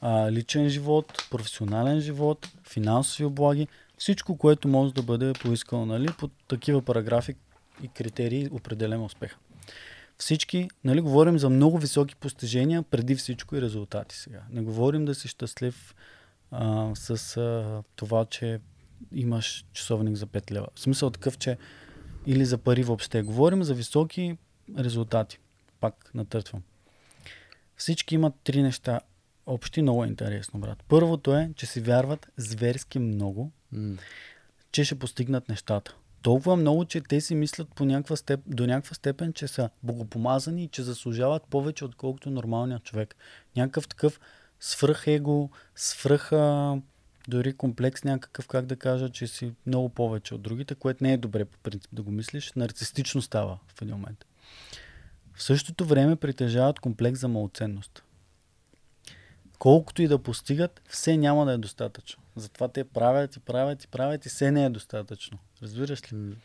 [0.01, 6.27] А, личен живот, професионален живот, финансови облаги, всичко, което може да бъде поискано, нали, по
[6.27, 7.35] такива параграфи
[7.83, 9.37] и критерии определено успеха.
[10.17, 14.41] Всички, нали, говорим за много високи постижения, преди всичко и резултати сега.
[14.51, 15.95] Не говорим да си щастлив
[16.51, 18.59] а, с а, това, че
[19.11, 20.67] имаш часовник за 5 лева.
[20.75, 21.57] В смисъл такъв, че
[22.25, 23.21] или за пари въобще.
[23.21, 24.37] Говорим за високи
[24.77, 25.39] резултати.
[25.79, 26.61] Пак натъртвам.
[27.77, 28.99] Всички имат три неща
[29.45, 30.83] общи, много интересно, брат.
[30.87, 33.51] Първото е, че си вярват зверски много,
[34.71, 35.95] Че ще постигнат нещата.
[36.21, 40.63] Толкова много, че те си мислят по някаква степ, до някаква степен, че са богопомазани
[40.63, 43.15] и че заслужават повече, отколкото нормалният човек.
[43.55, 44.19] Някакъв такъв
[44.59, 46.77] свръх его, свръх а,
[47.27, 51.17] дори комплекс някакъв, как да кажа, че си много повече от другите, което не е
[51.17, 52.53] добре по принцип да го мислиш.
[52.55, 54.25] Нарцистично става в един момент.
[55.33, 58.03] В същото време притежават комплекс за малоценност.
[59.59, 62.23] Колкото и да постигат, все няма да е достатъчно.
[62.35, 65.37] Затова те правят и правят и правят и все не е достатъчно.
[65.63, 66.35] Разбираш ли?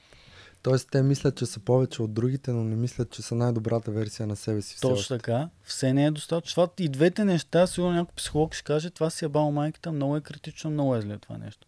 [0.63, 4.27] Тоест, те мислят, че са повече от другите, но не мислят, че са най-добрата версия
[4.27, 4.81] на себе си.
[4.81, 5.19] Точно още.
[5.19, 5.49] така.
[5.65, 6.67] Все не е достатъчно.
[6.67, 10.17] Това и двете неща, сигурно някой психолог ще каже, това си е бал майката, много
[10.17, 11.67] е критично, много е зле това нещо.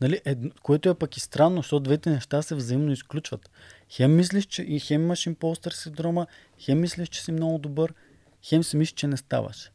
[0.00, 0.20] Нали?
[0.24, 3.50] Едно, което е пък и странно, защото двете неща се взаимно изключват.
[3.90, 6.26] Хем мислиш, че и хем имаш импостър синдрома,
[6.58, 7.94] хем мислиш, че си много добър,
[8.42, 9.70] хем си мислиш, че не ставаш.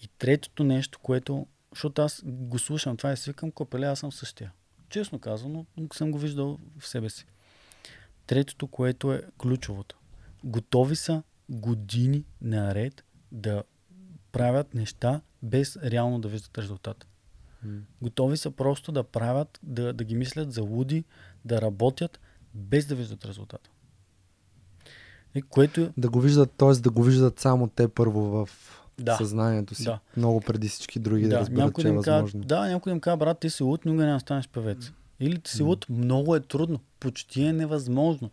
[0.00, 4.52] И третото нещо, което, защото аз го слушам, това е свикам, копеле, аз съм същия.
[4.88, 7.26] Честно казано, съм го виждал в себе си.
[8.26, 9.98] Третото, което е ключовото.
[10.44, 13.62] Готови са години наред да
[14.32, 17.06] правят неща без реално да виждат резултат.
[17.62, 17.80] М.
[18.02, 21.04] Готови са просто да правят, да, да ги мислят за луди,
[21.44, 22.20] да работят
[22.54, 23.70] без да виждат резултат.
[25.34, 26.72] И което Да го виждат, т.е.
[26.72, 28.48] да го виждат само те първо в
[28.98, 29.16] Да.
[29.16, 29.84] съзнанието си.
[29.84, 29.98] Да.
[30.16, 32.40] Много преди всички други да, да, разберат, някой че да е възможно.
[32.40, 34.92] да, някой им казва, брат, ти си луд, никога няма да станеш певец.
[35.20, 38.30] Или ти си луд, много е трудно, почти е невъзможно.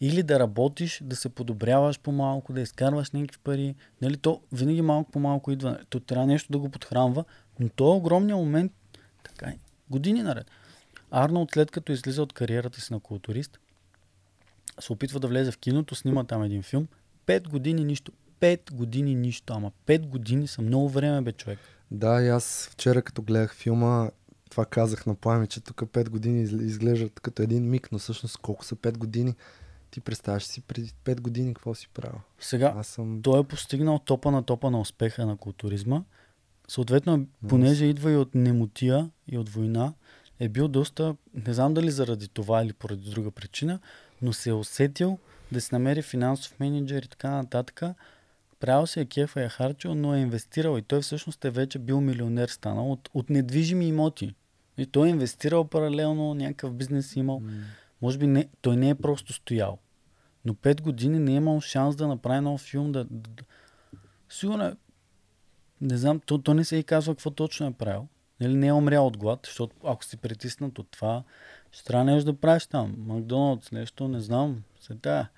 [0.00, 3.74] Или да работиш, да се подобряваш по-малко, да изкарваш някакви пари.
[4.02, 5.78] Нали, то винаги малко по-малко идва.
[5.88, 7.24] То трябва нещо да го подхранва,
[7.60, 8.72] но то е огромният момент,
[9.24, 9.58] така е,
[9.90, 10.50] години наред.
[11.10, 13.60] Арнолд, след като излиза от кариерата си на културист,
[14.80, 16.88] се опитва да влезе в киното, снима там един филм.
[17.26, 18.12] Пет години нищо.
[18.40, 19.52] Пет години нищо.
[19.52, 21.58] Ама пет години са много време, бе, човек.
[21.90, 24.10] Да, и аз вчера като гледах филма,
[24.50, 28.64] това казах на Плами, че тук 5 години изглеждат като един миг, но всъщност колко
[28.64, 29.34] са 5 години?
[29.90, 32.20] Ти представяш си преди 5 години какво си правил?
[32.40, 33.20] Сега, Аз съм...
[33.22, 36.02] той е постигнал топа на топа на успеха на културизма.
[36.68, 39.94] Съответно, понеже идва и от немотия и от война,
[40.40, 43.78] е бил доста, не знам дали заради това или поради друга причина,
[44.22, 45.18] но се е усетил
[45.52, 47.82] да си намери финансов менеджер и така нататък.
[48.60, 52.00] Правил се е кефа, е харчил, но е инвестирал и той всъщност е вече бил
[52.00, 54.34] милионер станал от, от недвижими имоти.
[54.78, 57.40] И той е инвестирал паралелно, някакъв бизнес е имал.
[57.40, 57.52] М.
[58.02, 59.78] Може би не, той не е просто стоял.
[60.44, 62.92] Но 5 години не е имал шанс да направи нов филм.
[62.92, 63.44] Да, да, да.
[64.28, 64.76] Сигурно е,
[65.80, 68.08] не знам, то, то не се и казва какво точно е правил.
[68.40, 71.22] Нали, не е умрял от глад, защото ако си притиснат от това,
[71.72, 72.94] ще трябва нещо да правиш там.
[72.98, 74.62] Макдоналдс, нещо, не знам.
[74.80, 75.28] Сега.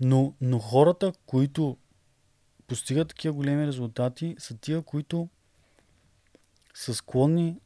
[0.00, 1.76] Но, но хората, които
[2.68, 5.28] постигат такива големи резултати, са тия, които
[6.74, 7.60] са склонни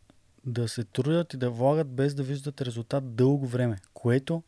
[0.44, 4.42] да се трудят и да влагат без да виждат резултат дълго време, което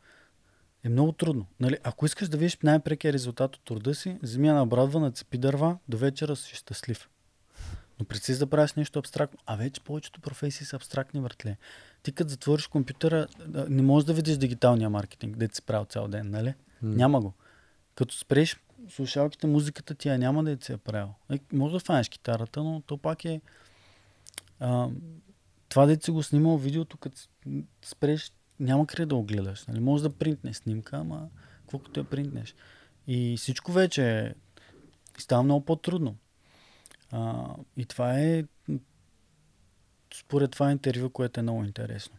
[0.84, 1.46] е много трудно.
[1.60, 5.38] Нали, ако искаш да видиш най-прекия резултат от труда си, вземи я на брадва, нацепи
[5.38, 7.08] дърва, до вечера си щастлив.
[8.00, 11.56] Но преди да правиш нещо абстрактно, а вече повечето професии са абстрактни, въртле.
[12.02, 13.26] Ти като затвориш компютъра,
[13.68, 16.54] не можеш да видиш дигиталния маркетинг, де си правил цял ден, нали?
[16.82, 16.94] М.
[16.94, 17.32] Няма го.
[17.94, 18.56] Като спреш
[18.90, 21.14] слушалките, музиката ти я няма да ти се е правил.
[21.30, 23.40] Е, може да фанеш китарата, но то пак е...
[24.60, 24.88] А,
[25.68, 27.20] това дете си го снимал видеото, като
[27.82, 29.66] спреш, няма къде да го гледаш.
[29.66, 29.80] Нали?
[29.80, 31.28] Може да принтнеш снимка, ама
[31.70, 32.54] като я принтнеш.
[33.06, 34.34] И всичко вече е,
[35.18, 36.16] става много по-трудно.
[37.10, 38.44] А, и това е
[40.14, 42.16] според това интервю, което е много интересно.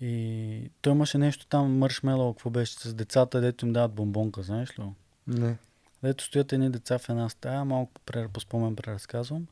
[0.00, 4.78] И той имаше нещо там, мършмело, какво беше с децата, дето им дават бомбонка, знаеш
[4.78, 4.82] ли?
[5.26, 5.58] Не.
[6.02, 7.92] Дето стоят едни деца в една стая, малко
[8.32, 9.46] по спомен преразказвам,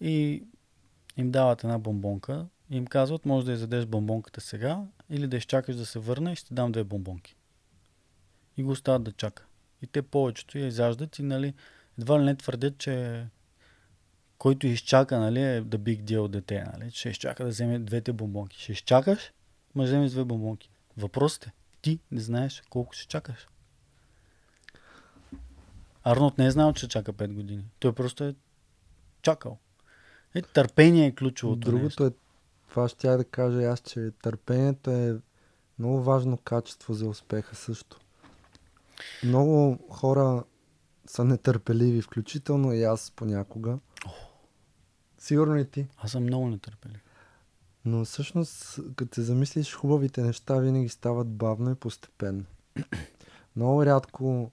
[0.00, 0.44] и
[1.16, 5.76] им дават една бомбонка и им казват, може да изядеш бомбонката сега или да изчакаш
[5.76, 7.36] да се върне и ще дам две бомбонки.
[8.56, 9.44] И го остават да чака.
[9.82, 11.54] И те повечето я изяждат и нали,
[11.98, 13.26] едва ли не твърдят, че
[14.38, 18.60] който изчака, нали, е да big deal дете, нали, ще изчака да вземе двете бомбонки.
[18.60, 19.32] Ще изчакаш,
[19.74, 20.70] ма вземеш две бомбонки.
[20.96, 23.48] Въпросът е, ти не знаеш колко ще чакаш.
[26.08, 27.64] Арнолд не е знал, че чака 5 години.
[27.78, 28.34] Той просто е
[29.22, 29.58] чакал.
[30.34, 32.06] Е, търпение е ключовото Другото нещо.
[32.06, 32.10] е,
[32.68, 35.16] това ще я да кажа аз, че търпението е
[35.78, 38.00] много важно качество за успеха също.
[39.24, 40.44] Много хора
[41.06, 43.78] са нетърпеливи, включително и аз понякога.
[45.18, 45.86] Сигурно и ти.
[45.96, 47.04] Аз съм много нетърпелив.
[47.84, 52.44] Но всъщност, като се замислиш, хубавите неща винаги стават бавно и постепенно.
[53.56, 54.50] Много рядко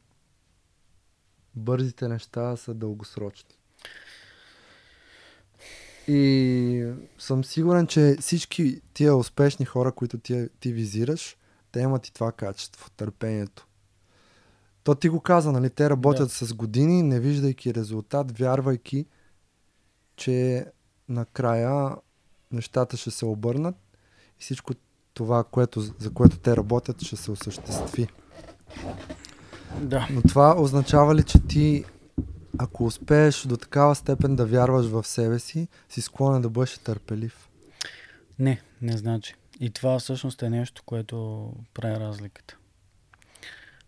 [1.55, 3.55] бързите неща са дългосрочни.
[6.07, 11.37] И съм сигурен, че всички тия успешни хора, които ти, ти визираш,
[11.71, 13.67] те имат и това качество, търпението.
[14.83, 15.69] То ти го каза, нали?
[15.69, 16.33] Те работят да.
[16.33, 19.05] с години, не виждайки резултат, вярвайки,
[20.15, 20.65] че
[21.09, 21.95] накрая
[22.51, 23.75] нещата ще се обърнат
[24.39, 24.73] и всичко
[25.13, 28.07] това, което, за което те работят, ще се осъществи.
[29.81, 30.07] Да.
[30.11, 31.83] Но това означава ли, че ти,
[32.57, 37.49] ако успееш до такава степен да вярваш в себе си, си склонен да бъдеш търпелив?
[38.39, 39.35] Не, не значи.
[39.59, 42.57] И това всъщност е нещо, което прави разликата.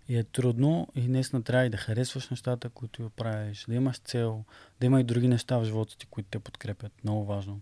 [0.08, 4.44] И е трудно и наистина трябва и да харесваш нещата, които правиш, да имаш цел,
[4.80, 6.92] да има и други неща в живота ти, които те подкрепят.
[7.04, 7.60] Много важно.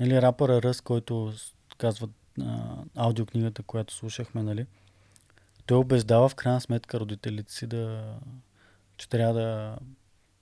[0.00, 1.32] Нали, рапъра Ръс, който
[1.78, 2.08] казва
[2.42, 4.66] а, аудиокнигата, която слушахме, нали,
[5.70, 8.14] той убеждава в крайна сметка родителите си да,
[8.96, 9.78] че трябва да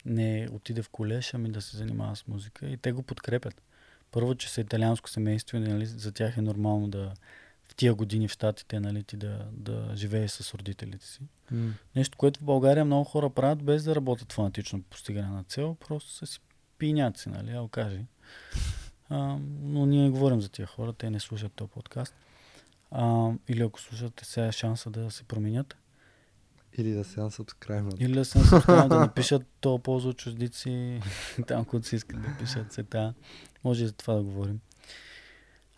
[0.05, 2.67] не отиде в колеж, ами да се занимава с музика.
[2.67, 3.63] И те го подкрепят.
[4.11, 7.13] Първо, че са италианско семейство и нали, за тях е нормално да
[7.69, 11.21] в тия години в Штатите нали, ти да, да живееш с родителите си.
[11.53, 11.71] Mm.
[11.97, 15.77] Нещо, което в България много хора правят без да работят фанатично по постигане на цел,
[15.89, 16.41] просто са си
[16.79, 18.01] пиняци, нали, а кажи.
[19.09, 22.15] А, но ние не говорим за тия хора, те не слушат този подкаст.
[22.91, 25.77] А, или ако слушате, сега е шанса да се променят.
[26.79, 27.97] Или да се unsubscribe.
[28.01, 31.01] Или да се unsubscribe, да напишат то полза от чуждици,
[31.47, 33.15] там, които си искат да пишат сета.
[33.65, 34.61] Може и за това да говорим.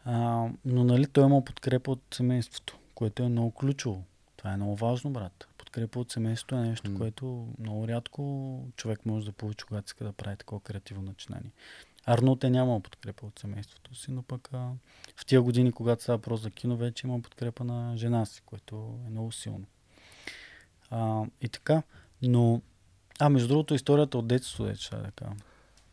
[0.04, 4.04] А, но нали той има подкрепа от семейството, което е много ключово.
[4.36, 5.48] Това е много важно, брат.
[5.58, 6.98] Подкрепа от семейството е нещо, mm.
[6.98, 11.50] което много рядко човек може да получи, когато иска да прави такова креативно начинание.
[12.06, 14.70] Арнолд е нямал подкрепа от семейството си, но пък а,
[15.16, 18.98] в тия години, когато става въпрос за кино, вече има подкрепа на жена си, което
[19.06, 19.64] е много силно.
[20.90, 21.82] А, и така,
[22.22, 22.62] но...
[23.18, 25.32] А, между другото, историята от детството е, ще да кажа.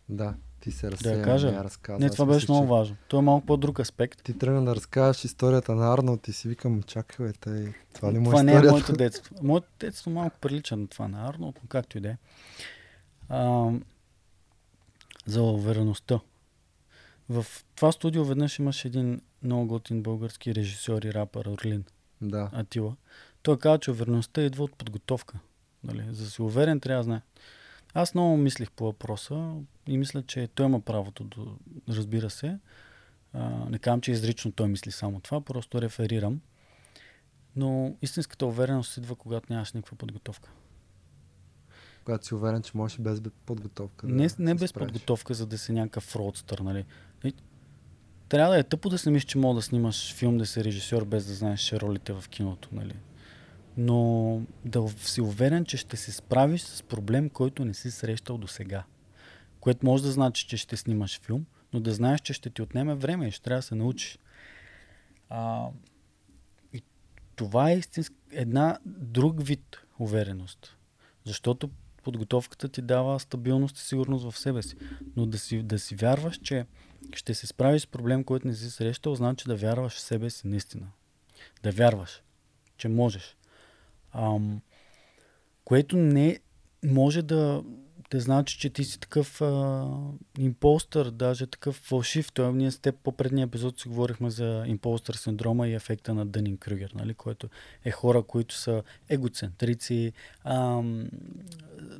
[0.10, 1.48] Да, ти се Да разсея, я кажа.
[1.48, 2.00] не я разказва.
[2.00, 2.96] Не, това беше много че важно.
[3.08, 4.24] Това е малко по-друг аспект.
[4.24, 8.30] Ти тръгна да разказваш историята на Арнолд и си викам, чакай, тъй, това ли му
[8.30, 8.72] е това не е историята?
[8.72, 9.36] моето детство.
[9.42, 12.18] Моето детство малко прилича на това на Арнолд, но както и да е.
[15.28, 16.20] За увереността.
[17.30, 21.84] В това студио веднъж имаше един много готин български режисьор и рапър Орлин
[22.22, 22.96] Да, Атила.
[23.42, 25.40] Той каза, че увереността идва от подготовка.
[25.84, 26.06] Нали?
[26.12, 27.22] За да си уверен трябва да знае.
[27.94, 29.54] Аз много мислих по въпроса
[29.88, 31.42] и мисля, че той има правото, да,
[31.96, 32.60] разбира се.
[33.34, 36.42] А, не казвам, че изрично той мисли само това, просто реферирам.
[37.56, 40.50] Но истинската увереност идва, когато нямаш никаква подготовка.
[42.08, 44.08] Когато си уверен, че можеш и без бе- подготовка.
[44.08, 44.92] Да не, не без справиш.
[44.92, 46.86] подготовка, за да си някакъв родстър, нали?
[48.30, 51.06] Трябва да е тъпо да си мислиш, че мога да снимаш филм, да си режисьор,
[51.06, 52.96] без да знаеш ролите в киното, нали?
[53.78, 58.48] Но да си уверен, че ще се справиш с проблем, който не си срещал до
[58.48, 58.84] сега.
[59.60, 62.96] Което може да значи, че ще снимаш филм, но да знаеш, че ще ти отнеме
[62.96, 64.20] време и ще трябва да се научиш.
[65.30, 65.68] А,
[66.74, 66.82] и
[67.36, 70.78] това е истинска, една друг вид увереност.
[71.26, 71.70] Защото
[72.08, 74.76] подготовката ти дава стабилност и сигурност в себе си.
[75.16, 76.66] Но да си, да си вярваш, че
[77.14, 80.48] ще се справиш с проблем, който не си срещал, значи да вярваш в себе си
[80.48, 80.88] наистина.
[81.64, 82.24] Да вярваш,
[82.78, 83.38] че можеш.
[84.12, 84.62] Ам,
[85.66, 86.40] което не
[86.84, 87.64] може да,
[88.12, 89.88] да значи, че ти си такъв а,
[90.40, 92.32] импостър, даже такъв фалшив.
[92.32, 96.26] Той, ние с теб по предния епизод си говорихме за импостър синдрома и ефекта на
[96.26, 97.14] Дънин Крюгер, нали?
[97.14, 97.50] който
[97.86, 101.10] е хора, които са егоцентрици, ам,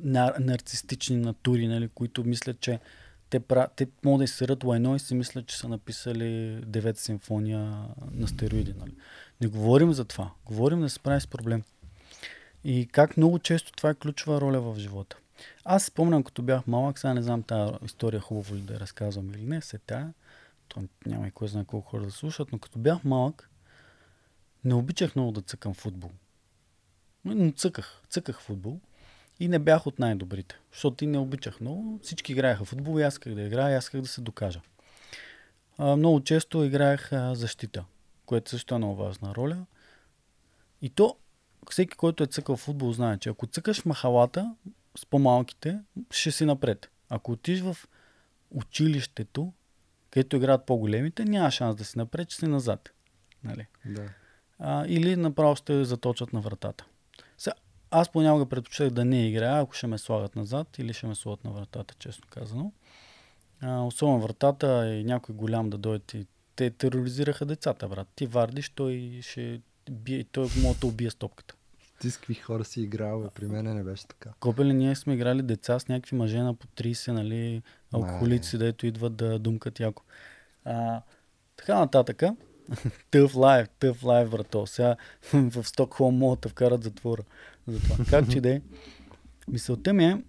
[0.00, 1.88] нар, нарцистични натури, нали?
[1.88, 2.78] които мислят, че
[3.30, 3.68] те, пра...
[3.76, 8.74] те могат да изсерат лайно и си мислят, че са написали девета симфония на стероиди.
[8.78, 8.92] Нали?
[9.40, 10.30] Не говорим за това.
[10.46, 11.62] Говорим да се справи с проблем.
[12.64, 15.16] И как много често това е ключова роля в живота.
[15.64, 19.42] Аз спомням, като бях малък, сега не знам тази история хубаво ли да разказвам или
[19.42, 20.12] не, се тя,
[20.68, 23.50] то няма и кой знае колко хора да слушат, но като бях малък,
[24.64, 26.10] не обичах много да цъкам футбол.
[27.24, 28.80] Но цъках, цъках футбол.
[29.40, 32.00] И не бях от най-добрите, защото и не обичах много.
[32.02, 34.60] Всички играеха футбол и аз исках да играя, аз исках да се докажа.
[35.78, 37.84] А, много често играех а, защита,
[38.26, 39.66] което също е много важна роля.
[40.82, 41.16] И то,
[41.70, 44.54] всеки, който е цъкал футбол, знае, че ако цъкаш махалата
[44.98, 45.80] с по-малките,
[46.10, 46.90] ще си напред.
[47.08, 47.76] Ако отиш в
[48.50, 49.52] училището,
[50.10, 52.90] където играят по-големите, няма шанс да си напред, че си назад.
[53.44, 53.66] Нали?
[53.84, 54.08] Да.
[54.58, 56.84] А, или направо ще заточат на вратата.
[57.38, 57.54] Сега,
[57.90, 61.44] аз понякога предпочитах да не играя, ако ще ме слагат назад или ще ме слагат
[61.44, 62.72] на вратата, честно казано.
[63.60, 66.24] А, особено вратата и някой голям да дойде
[66.56, 68.08] те тероризираха децата, брат.
[68.14, 71.54] Ти вардиш, той ще бие, той може да убие стопката.
[72.00, 73.28] Ти с какви хора си играл, бе?
[73.34, 74.30] при мен не беше така.
[74.40, 79.16] Копели, ние сме играли деца с някакви мъже на по 30, нали, алкохолици, дето идват
[79.16, 80.02] да думкат яко.
[80.64, 81.02] А,
[81.56, 82.36] така нататъка.
[83.10, 84.66] Тъв лайф, тъв лайф, брато.
[84.66, 84.96] Сега
[85.32, 87.22] в Стокхолм могат да вкарат затвора.
[87.66, 88.04] За това.
[88.10, 88.60] Как че да е.
[89.48, 90.22] Мисълта ми е,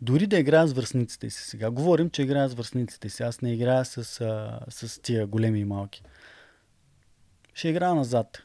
[0.00, 1.70] дори да играя с връзниците си сега.
[1.70, 3.22] Говорим, че играя с връзниците си.
[3.22, 6.02] Аз не играя с, а, с тия големи и малки.
[7.54, 8.42] Ще играя назад.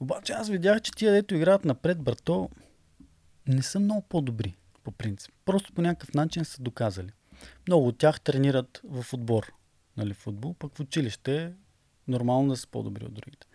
[0.00, 2.50] Обаче аз видях, че тия, дето играят напред, брато,
[3.48, 5.34] не са много по-добри, по принцип.
[5.44, 7.10] Просто по някакъв начин са доказали.
[7.68, 9.52] Много от тях тренират в отбор,
[9.96, 11.52] нали, футбол, пък в училище
[12.08, 13.46] нормално да са по-добри от другите.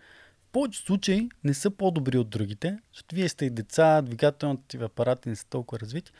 [0.48, 4.84] В повече случаи не са по-добри от другите, защото вие сте и деца, двигателните ви
[4.84, 6.12] апарати не са толкова развити,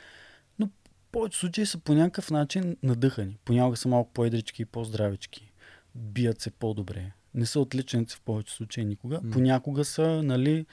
[0.58, 0.70] но в
[1.12, 3.38] повече случаи са по някакъв начин надъхани.
[3.44, 5.52] Понякога са малко по-едрички и по-здравички.
[5.94, 7.12] Бият се по-добре.
[7.34, 9.20] Не са отличници в повече случаи никога.
[9.22, 9.30] М.
[9.30, 10.66] Понякога са, нали,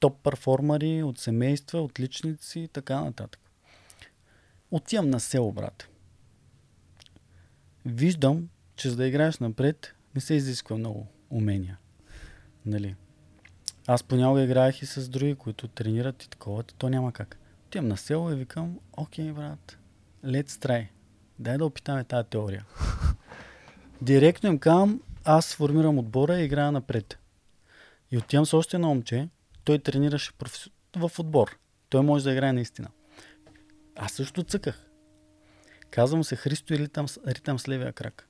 [0.00, 3.40] топ перформари от семейства, отличници и така нататък.
[4.70, 5.88] Отивам на село, брат.
[7.86, 11.78] Виждам, че за да играеш напред, не се изисква много умения.
[12.66, 12.94] Нали?
[13.86, 17.38] Аз понякога играех и с други, които тренират и такова, то няма как.
[17.66, 19.78] Отивам на село и викам, окей, брат,
[20.24, 20.88] let's try.
[21.38, 22.64] Дай да опитаме тази теория.
[24.02, 25.00] Директно им казвам,
[25.30, 27.18] аз формирам отбора и играя напред.
[28.10, 29.28] И отивам с още едно момче,
[29.64, 30.70] той тренираше професи...
[30.96, 31.58] в отбор.
[31.88, 32.88] Той може да играе наистина.
[33.96, 34.86] Аз също цъках.
[35.90, 38.28] Казвам се Христо и ритам, ритам с левия крак.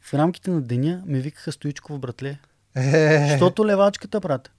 [0.00, 2.38] В рамките на деня ме викаха Стоичков, братле.
[2.76, 4.50] Е, Защото левачката, брат.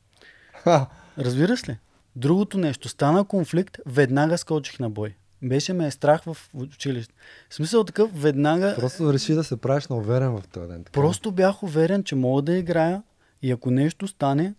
[1.18, 1.78] Разбираш ли?
[2.16, 2.90] Другото нещо.
[2.90, 5.16] Стана конфликт, веднага скочих на бой.
[5.42, 7.14] Беше ме е страх в училище.
[7.50, 8.76] В смисъл такъв, веднага...
[8.76, 10.84] Просто реши да се правиш на уверен в този ден.
[10.84, 10.92] Така.
[10.92, 13.04] Просто бях уверен, че мога да играя
[13.42, 14.56] и ако нещо стане,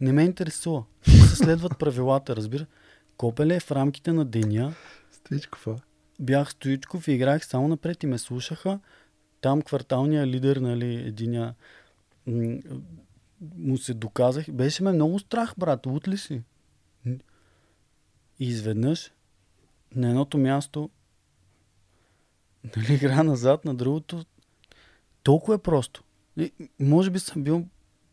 [0.00, 0.84] не ме интересува.
[1.02, 2.66] Ще се следват правилата, разбира.
[3.16, 4.74] Копеле в рамките на деня
[5.12, 5.76] Стичков, а?
[6.20, 8.80] бях стоичков и играех само напред и ме слушаха.
[9.40, 11.54] Там кварталният лидер, нали, единия
[13.56, 14.50] му се доказах.
[14.50, 15.86] Беше ме много страх, брат.
[15.86, 16.42] Лут ли си?
[18.38, 19.12] И изведнъж
[19.96, 20.90] на едното място
[22.76, 24.24] нали, игра назад, на другото.
[25.22, 26.04] Толкова е просто.
[26.36, 27.66] И, може би съм бил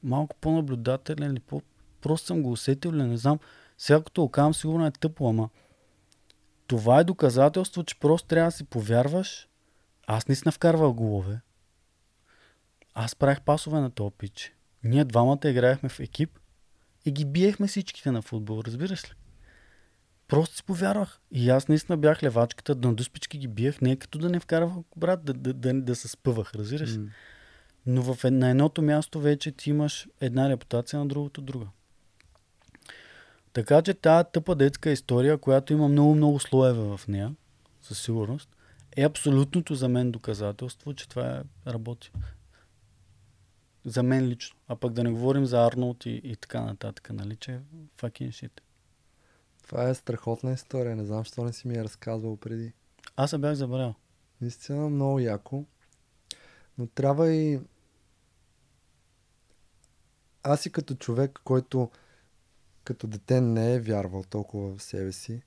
[0.03, 1.61] малко по-наблюдателен или по...
[2.01, 3.39] Просто съм го усетил, не знам.
[3.77, 5.49] Сега като го казвам, сигурно е тъпо, ама
[6.67, 9.47] това е доказателство, че просто трябва да си повярваш.
[10.07, 11.41] Аз не си вкарвах голове.
[12.93, 14.13] Аз правих пасове на този.
[14.83, 16.39] Ние двамата играехме в екип
[17.05, 19.13] и ги биехме всичките на футбол, разбираш ли?
[20.29, 21.19] Просто си повярвах.
[21.31, 24.73] И аз наистина бях левачката, на дуспички ги биех, не е като да не вкарвах
[24.95, 26.97] брат, да, да, да, да се спъвах, разбираш?
[26.97, 27.05] М.
[27.85, 31.67] Но в, ед- на едното място вече ти имаш една репутация, на другото друга.
[33.53, 37.35] Така че тази тъпа детска история, която има много-много слоеве в нея,
[37.81, 38.49] със сигурност,
[38.97, 42.11] е абсолютното за мен доказателство, че това е работи.
[43.85, 44.57] За мен лично.
[44.67, 47.59] А пък да не говорим за Арнолд и, и така нататък, нали, че е
[48.01, 48.51] fucking shit.
[49.69, 50.95] Това е страхотна история.
[50.95, 52.73] Не знам, защо не си ми я разказвал преди.
[53.15, 53.95] Аз се бях забравял.
[54.41, 55.65] Наистина много яко.
[56.77, 57.59] Но трябва и...
[60.43, 61.91] Аз и като човек, който
[62.83, 65.41] като дете не е вярвал толкова в себе си,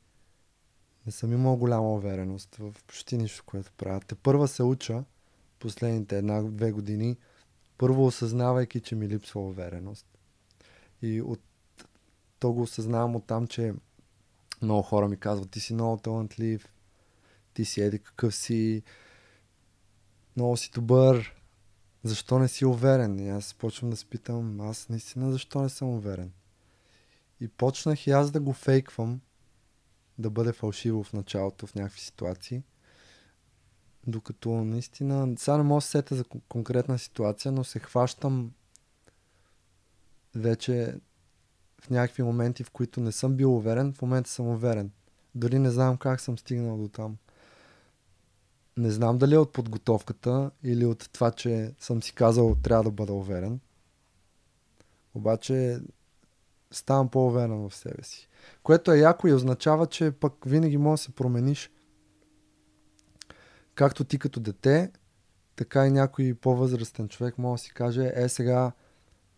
[1.07, 4.01] не съм имал голяма увереност в почти нищо, което правя.
[4.07, 5.05] Те първа се уча
[5.59, 7.16] последните една-две години,
[7.79, 10.07] първо осъзнавайки, че ми липсва увереност.
[11.03, 11.41] И от
[12.39, 13.75] то го осъзнавам от там, че
[14.63, 16.73] много хора ми казват, ти си много талантлив,
[17.55, 18.83] ти си еди какъв си,
[20.37, 21.35] много си добър,
[22.05, 23.19] защо не си уверен?
[23.19, 26.33] И аз почвам да се питам, аз наистина защо не съм уверен?
[27.41, 29.21] И почнах и аз да го фейквам,
[30.19, 32.63] да бъде фалшиво в началото в някакви ситуации.
[34.07, 38.53] Докато наистина, сега не мога да се сета за кон- конкретна ситуация, но се хващам
[40.35, 40.95] вече
[41.83, 44.91] в някакви моменти, в които не съм бил уверен, в момента съм уверен.
[45.35, 47.16] Дори не знам как съм стигнал до там.
[48.76, 52.91] Не знам дали е от подготовката или от това, че съм си казал трябва да
[52.91, 53.61] бъда уверен.
[55.14, 55.80] Обаче
[56.70, 58.28] ставам по-уверен в себе си.
[58.62, 61.70] Което е яко и означава, че пък винаги можеш да се промениш.
[63.74, 64.93] Както ти като дете,
[65.57, 68.72] така и някой по-възрастен човек може да си каже, е сега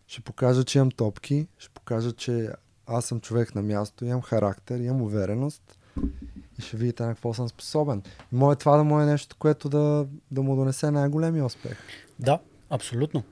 [0.07, 2.49] ще покажа, че имам топки, ще покажа, че
[2.87, 5.79] аз съм човек на място, имам характер, имам увереност
[6.59, 8.03] и ще видите на какво съм способен.
[8.31, 11.77] И може това да му е нещо, което да, да му донесе най-големия успех.
[12.19, 12.39] Да,
[12.69, 13.23] абсолютно.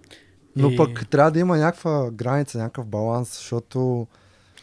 [0.56, 4.08] Но И- пък трябва да има някаква граница, някакъв баланс, защото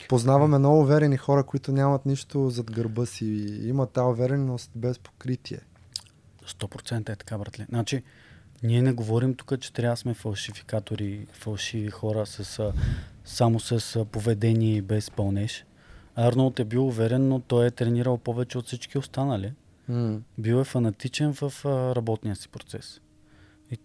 [0.09, 4.99] познаваме много уверени хора, които нямат нищо зад гърба си и имат тази увереност без
[4.99, 5.61] покритие.
[6.47, 7.67] 100% е така, братле.
[7.69, 8.03] Значи,
[8.63, 12.73] ние не говорим тук, че трябва да сме фалшификатори, фалшиви хора с,
[13.25, 15.65] само с поведение и без пълнеж.
[16.15, 19.53] Арнолд е бил уверен, но той е тренирал повече от всички останали.
[19.89, 20.21] М.
[20.39, 21.53] Бил е фанатичен в
[21.97, 23.01] работния си процес.
[23.71, 23.79] И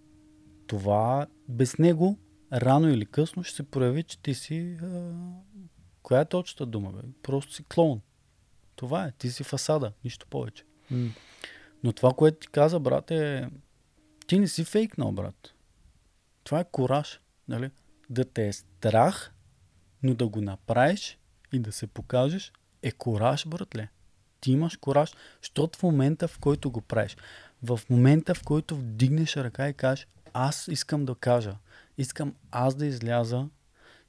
[0.68, 2.18] това без него,
[2.54, 4.78] рано или късно, ще се прояви, че ти си...
[4.84, 5.12] А,
[6.04, 7.02] коя е точната дума, бе?
[7.24, 8.02] Просто си клоун.
[8.76, 9.12] Това е.
[9.12, 10.64] Ти си фасада, нищо повече.
[10.92, 11.10] М.
[11.84, 13.50] Но това, което ти каза, брат, е...
[14.28, 15.54] Ти не си фейкнал, брат.
[16.44, 17.20] Това е кораж.
[17.48, 17.70] Нали?
[18.10, 19.34] Да те е страх,
[20.04, 21.18] но да го направиш
[21.54, 22.52] и да се покажеш
[22.82, 23.90] е кораж, братле.
[24.42, 27.18] Ти имаш кораж, защото в момента, в който го правиш,
[27.64, 31.56] в момента, в който вдигнеш ръка и кажеш, аз искам да кажа,
[31.98, 33.48] искам аз да изляза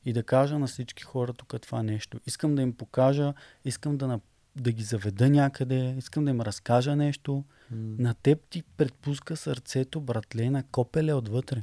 [0.04, 2.20] и да кажа на всички хора тук това нещо.
[2.26, 4.20] Искам да им покажа, искам да, на-
[4.56, 7.44] да ги заведа някъде, искам да им разкажа нещо.
[7.70, 7.76] М.
[7.98, 11.62] На теб ти предпуска сърцето, братле, на копеле отвътре.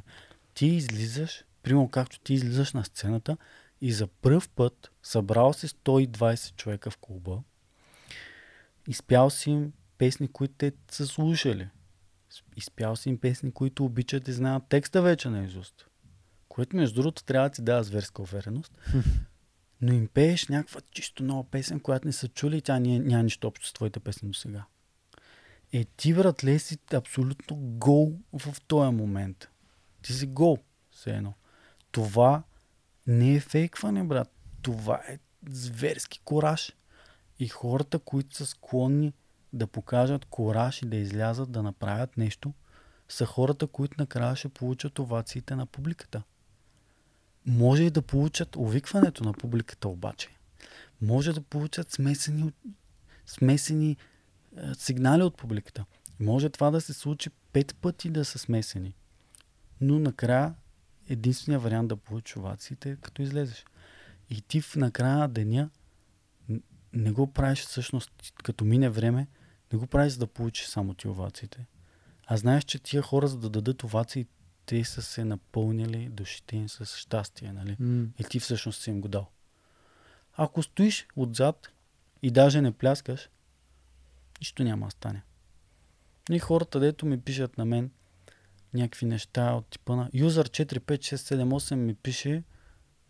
[0.54, 3.36] Ти излизаш, примерно както ти излизаш на сцената
[3.80, 7.38] и за пръв път събрал си 120 човека в клуба,
[8.88, 11.68] изпял си им песни, които те са слушали.
[12.56, 15.86] Изпял си им песни, които обичат и знаят текста вече на изуст.
[16.48, 18.78] Което между другото трябва да ти дава зверска увереност.
[19.84, 23.22] Но им пееш някаква чисто нова песен, която не са чули и тя няма, няма
[23.22, 24.64] нищо общо с твоите песни до сега.
[25.72, 29.48] Е, ти, братле, си абсолютно гол в този момент.
[30.02, 30.58] Ти си гол,
[30.90, 31.34] все едно.
[31.90, 32.42] Това
[33.06, 34.32] не е фейкване, брат.
[34.62, 35.18] Това е
[35.48, 36.72] зверски кораж.
[37.38, 39.12] И хората, които са склонни
[39.52, 42.52] да покажат кораж и да излязат да направят нещо,
[43.08, 46.22] са хората, които накрая ще получат овациите на публиката.
[47.46, 50.28] Може и да получат увикването на публиката обаче.
[51.02, 52.52] Може да получат смесени,
[53.26, 53.90] смесени
[54.56, 55.84] е, сигнали от публиката.
[56.20, 58.94] Може това да се случи пет пъти да са смесени.
[59.80, 60.54] Но накрая
[61.08, 63.64] единственият вариант да получиш овациите е като излезеш.
[64.30, 65.70] И ти в накрая на деня
[66.92, 69.26] не го правиш всъщност, като мине време,
[69.72, 71.66] не го правиш за да получиш само ти овациите.
[72.26, 74.26] А знаеш, че тия хора, за да дадат овации,
[74.66, 77.76] те са се напълнили душите им с щастие, нали?
[77.80, 78.06] М.
[78.18, 79.30] И ти всъщност си им го дал.
[80.36, 81.68] Ако стоиш отзад
[82.22, 83.28] и даже не пляскаш,
[84.40, 85.22] нищо няма да стане.
[86.30, 87.90] И хората, дето ми пишат на мен
[88.74, 92.42] някакви неща от типа на юзър 45678 ми пише,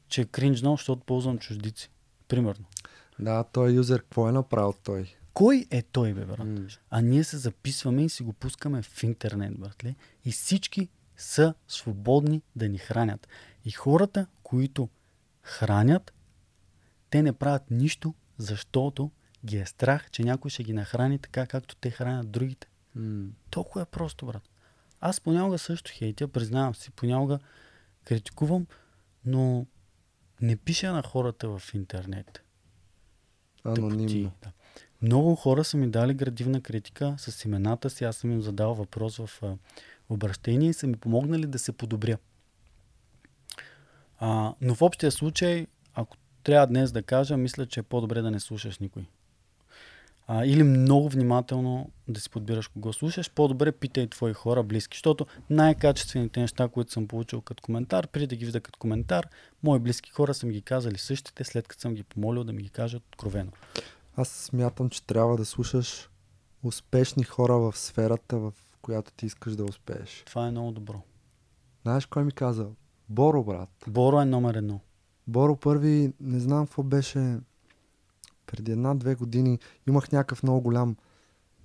[0.09, 1.90] че е кринжнал, защото ползвам чуждици.
[2.28, 2.64] Примерно.
[3.18, 5.14] Да, той юзер, какво е направил той?
[5.34, 6.46] Кой е той, бе, брат?
[6.46, 6.66] М.
[6.90, 9.94] А ние се записваме и си го пускаме в интернет, братле.
[10.24, 13.29] И всички са свободни да ни хранят.
[13.65, 14.89] И хората, които
[15.43, 16.12] хранят,
[17.11, 19.11] те не правят нищо, защото
[19.45, 22.67] ги е страх, че някой ще ги нахрани така, както те хранят другите.
[22.95, 23.27] М.
[23.51, 24.49] Толкова е просто, брат.
[25.01, 27.39] Аз понякога също хейтя, признавам си, понякога
[28.05, 28.67] критикувам,
[29.25, 29.67] но
[30.41, 32.43] не пиша на хората в интернет.
[33.65, 34.33] Анонимно.
[34.43, 34.53] Да.
[35.03, 38.05] Много хора са ми дали градивна критика с имената си.
[38.05, 39.59] Аз съм им задал въпрос в
[40.09, 42.18] а, обращение и са ми помогнали да се подобря.
[44.18, 48.30] А, но в общия случай, ако трябва днес да кажа, мисля, че е по-добре да
[48.30, 49.07] не слушаш никой.
[50.26, 55.26] А, или много внимателно да си подбираш кого слушаш, по-добре питай твои хора близки, защото
[55.50, 59.28] най-качествените неща, които съм получил като коментар, преди да ги видя като коментар,
[59.62, 62.62] мои близки хора са ми ги казали същите, след като съм ги помолил да ми
[62.62, 63.50] ги кажат откровено.
[64.16, 66.11] Аз смятам, че трябва да слушаш
[66.62, 68.52] успешни хора в сферата, в
[68.85, 70.22] която ти искаш да успееш.
[70.26, 71.01] Това е много добро.
[71.82, 72.66] Знаеш кой ми каза?
[73.09, 73.68] Боро, брат.
[73.89, 74.80] Боро е номер едно.
[75.26, 77.39] Боро първи, не знам какво беше,
[78.47, 79.59] преди една-две години
[79.89, 80.97] имах някакъв много голям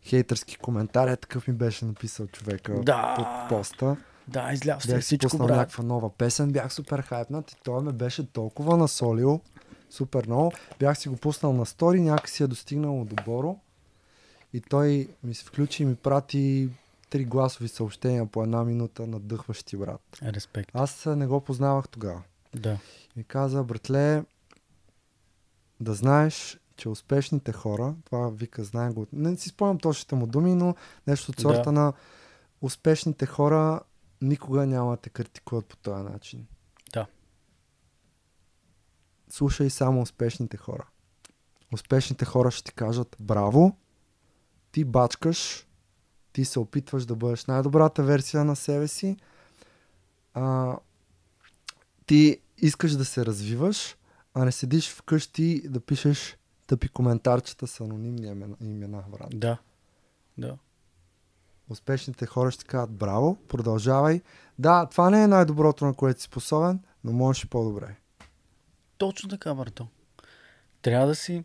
[0.04, 3.14] хейтърски коментар, е такъв ми беше написал човека Да.
[3.18, 3.98] под поста.
[4.28, 5.50] Да, изляв се всичко, брат.
[5.50, 9.42] някаква нова песен, бях супер хайпнат и той ме беше толкова насолил,
[9.90, 10.52] супер много.
[10.80, 13.60] Бях си го пуснал на стори, някакси е достигнало до Боро.
[14.54, 16.70] И той ми се включи и ми прати
[17.10, 20.02] три гласови съобщения по една минута, надъхващи брат.
[20.24, 20.72] Респект.
[20.74, 22.24] Аз не го познавах тогава.
[22.56, 22.78] Да.
[23.16, 24.24] Ми каза, братле,
[25.80, 30.56] да знаеш, че успешните хора, това вика, знае го, не си спомням точните му думи,
[30.56, 30.76] но
[31.08, 31.42] нещо от Да.
[31.42, 31.94] сорта на
[32.62, 33.82] успешните хора
[34.22, 36.48] никога няма да те критикуват по този начин.
[36.94, 37.08] Да.
[39.30, 40.88] Слушай само успешните хора.
[41.74, 43.78] Успешните хора ще ти кажат браво,
[44.72, 45.68] ти бачкаш,
[46.34, 49.18] ти се опитваш да бъдеш най-добрата версия на себе си,
[50.34, 50.76] а,
[52.06, 53.98] ти искаш да се развиваш,
[54.34, 59.40] а не седиш вкъщи да пишеш тъпи коментарчета с анонимни имена, имена брат.
[59.40, 59.58] Да.
[60.38, 60.58] Да.
[61.70, 64.22] Успешните хора ще кажат браво, продължавай.
[64.60, 67.96] Да, това не е най-доброто, на което си способен, но можеш и по-добре.
[68.98, 69.88] Точно така, брато.
[70.82, 71.44] Трябва да си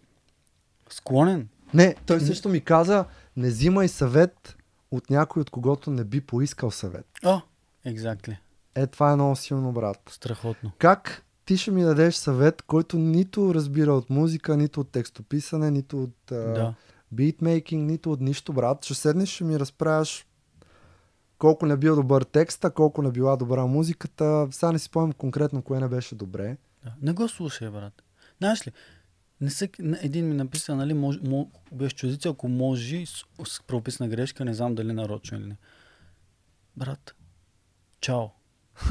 [0.90, 1.48] склонен.
[1.74, 3.04] Не, той също ми каза,
[3.36, 4.56] не взимай съвет
[4.96, 7.06] от някой, от когото не би поискал съвет.
[7.24, 7.40] О,
[7.86, 8.36] exactly.
[8.74, 9.98] Е, това е много силно, брат.
[10.10, 10.70] Страхотно.
[10.78, 16.02] Как ти ще ми дадеш съвет, който нито разбира от музика, нито от текстописане, нито
[16.02, 16.74] от Да.
[17.12, 18.84] битмейкинг, нито от нищо, брат.
[18.84, 20.26] Ще седнеш, ще ми разправяш
[21.38, 24.48] колко не бил добър текста, колко не била добра музиката.
[24.50, 26.56] Сега не си спомням конкретно кое не беше добре.
[26.84, 26.92] Да.
[27.02, 28.02] Не го слушай, брат.
[28.38, 28.72] Знаеш ли,
[29.44, 34.08] не не- един ми написа, нали, мож, мо, без чудица, ако може, с, с правописна
[34.08, 35.56] грешка, не знам дали нарочно или не.
[36.76, 37.14] Брат,
[38.00, 38.26] чао.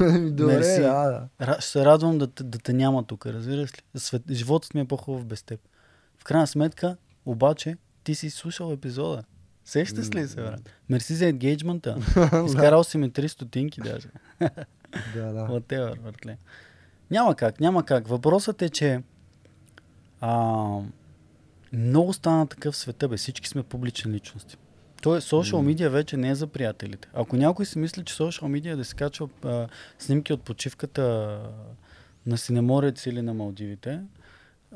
[0.30, 0.80] добре, Мерси.
[0.80, 1.46] да, да.
[1.46, 3.82] Ра, ще се радвам да, да те няма тук, разбираш ли?
[3.96, 5.60] Свет, животът ми е по-хубав без теб.
[6.18, 6.96] В крайна сметка,
[7.26, 9.24] обаче, ти си слушал епизода.
[9.64, 10.70] Сещаш ли се, брат?
[10.88, 11.96] Мерси за енгейджмента.
[12.46, 14.08] Изкарал си ми 3 стотинки даже.
[15.14, 15.46] да, да.
[15.50, 16.38] Whatever, братле.
[17.10, 18.08] Няма как, няма как.
[18.08, 19.02] Въпросът е, че
[20.26, 20.80] а,
[21.72, 23.16] много стана такъв света, бе.
[23.16, 24.56] Всички сме публични личности.
[25.02, 27.08] Той social media вече не е за приятелите.
[27.14, 29.68] Ако някой си мисли, че media е да се качва а,
[29.98, 31.02] снимки от почивката
[32.26, 34.00] на Синеморец или на Малдивите,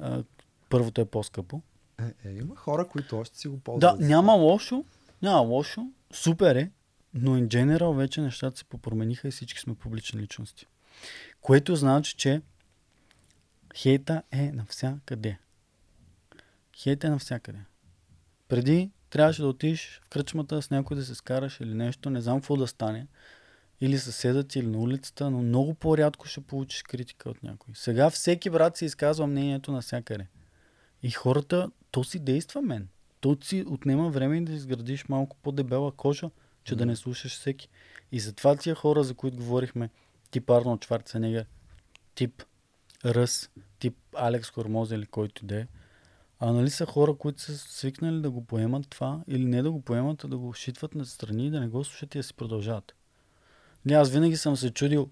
[0.01, 0.23] а,
[0.69, 1.63] първото е по-скъпо.
[2.01, 4.01] Е, е, има хора, които още си го Да, ползват.
[4.01, 4.85] няма лошо,
[5.23, 6.71] няма лошо, супер е,
[7.15, 10.67] но in general вече нещата се попромениха и всички сме публични личности.
[11.41, 12.43] Което значи, че
[13.75, 15.39] хейта е навсякъде.
[16.77, 17.59] Хейта е навсякъде.
[18.49, 22.41] Преди трябваше да отидеш в кръчмата с някой да се скараш или нещо, не знам
[22.41, 23.07] какво да стане.
[23.81, 27.75] Или съседът или на улицата, но много по-рядко ще получиш критика от някой.
[27.75, 30.27] Сега всеки брат си изказва мнението навсякъде.
[31.03, 32.89] И хората, то си действа мен.
[33.21, 36.31] То си отнема време да изградиш малко по-дебела кожа,
[36.65, 37.69] че да не слушаш всеки.
[38.13, 39.91] И затова тия хора, за които говорихме,
[40.31, 41.47] тип Арнолд Шварценегер,
[42.15, 42.43] тип
[43.05, 45.67] Ръс, тип Алекс Кормоз или който и да е,
[46.41, 49.83] а нали са хора, които са свикнали да го поемат това или не да го
[49.83, 52.35] поемат, а да го шитват на страни и да не го слушат и да си
[52.35, 52.95] продължават.
[53.85, 55.11] Не, аз винаги съм се чудил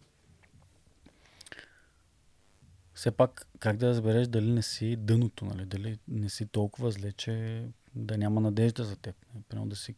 [2.97, 5.65] все пак как да разбереш дали не си дъното, нали?
[5.65, 7.65] дали не си толкова зле, че
[7.95, 9.17] да няма надежда за теб.
[9.49, 9.95] Примерно да си...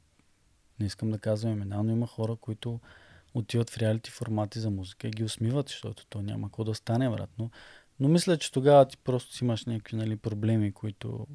[0.80, 2.80] Не искам да казвам имена, но има хора, които
[3.34, 7.10] отиват в реалити формати за музика и ги усмиват, защото то няма какво да стане,
[7.10, 7.30] брат.
[7.38, 7.50] Но,
[8.00, 11.26] но мисля, че тогава ти просто си имаш някакви нали, проблеми, които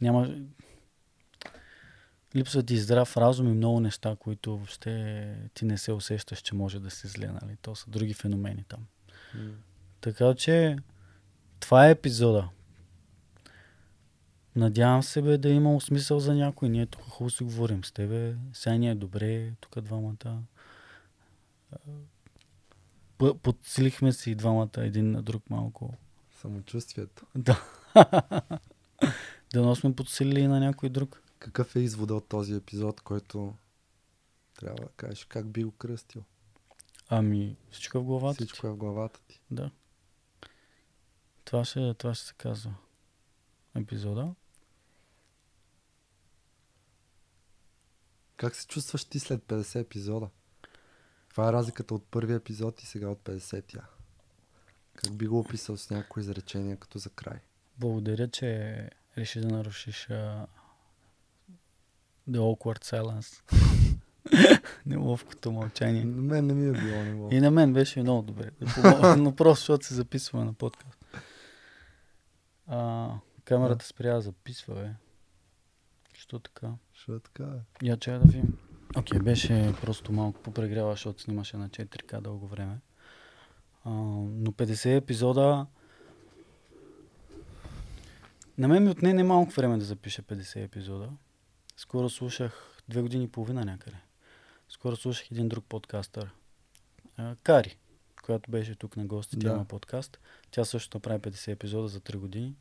[0.00, 0.34] няма...
[2.36, 6.80] Липсва ти здрав разум и много неща, които въобще ти не се усещаш, че може
[6.80, 7.26] да си зле.
[7.26, 7.56] Нали?
[7.62, 8.86] То са други феномени там.
[9.34, 9.50] М.
[10.00, 10.76] Така че
[11.60, 12.48] това е епизода.
[14.56, 16.68] Надявам се бе да е имало смисъл за някой.
[16.68, 18.36] Ние тук хубаво си говорим с тебе.
[18.52, 20.42] Сега ни е добре, тук двамата.
[23.18, 25.94] Подсилихме си двамата един на друг малко.
[26.40, 27.26] Самочувствието.
[27.34, 27.64] Да.
[29.52, 31.22] да сме подсилили и на някой друг.
[31.38, 33.54] Какъв е извода от този епизод, който
[34.54, 36.24] трябва да кажеш как би го кръстил?
[37.08, 38.66] Ами, всичко е в главата Всичко ти.
[38.66, 39.40] е в главата ти.
[39.50, 39.70] Да.
[41.44, 42.74] Това ще, това ще се казва
[43.74, 44.34] епизода.
[48.36, 50.28] Как се чувстваш ти след 50 епизода?
[51.38, 53.84] Това е разликата от първия епизод и сега от 50-я.
[54.94, 57.38] Как би го описал с някои изречения като за край?
[57.78, 60.46] Благодаря, че реши да нарушиш uh,
[62.30, 63.42] The Awkward Silence.
[64.86, 66.04] Неловкото мълчание.
[66.04, 67.28] На мен не ми е било ниво.
[67.30, 68.50] И на мен беше много добре.
[69.18, 70.98] Но просто защото се записваме на подкаст.
[72.66, 73.10] А,
[73.44, 74.90] камерата спря да записва, бе.
[76.14, 76.72] Що така?
[76.92, 77.44] Що е така?
[77.44, 77.58] бе?
[77.82, 78.58] Я чая да видим.
[78.96, 82.78] Окей, беше просто малко попрегрява, защото снимаше на 4К дълго време.
[83.84, 85.66] А, но 50 епизода
[88.58, 91.08] На мен ми отне не малко време да запиша 50 епизода.
[91.76, 93.96] Скоро слушах две години и половина някъде.
[94.68, 96.30] Скоро слушах един друг подкастър.
[97.16, 97.78] А, Кари,
[98.22, 99.48] която беше тук на гости, Да.
[99.48, 100.18] има подкаст.
[100.50, 102.54] Тя също направи 50 епизода за 3 години.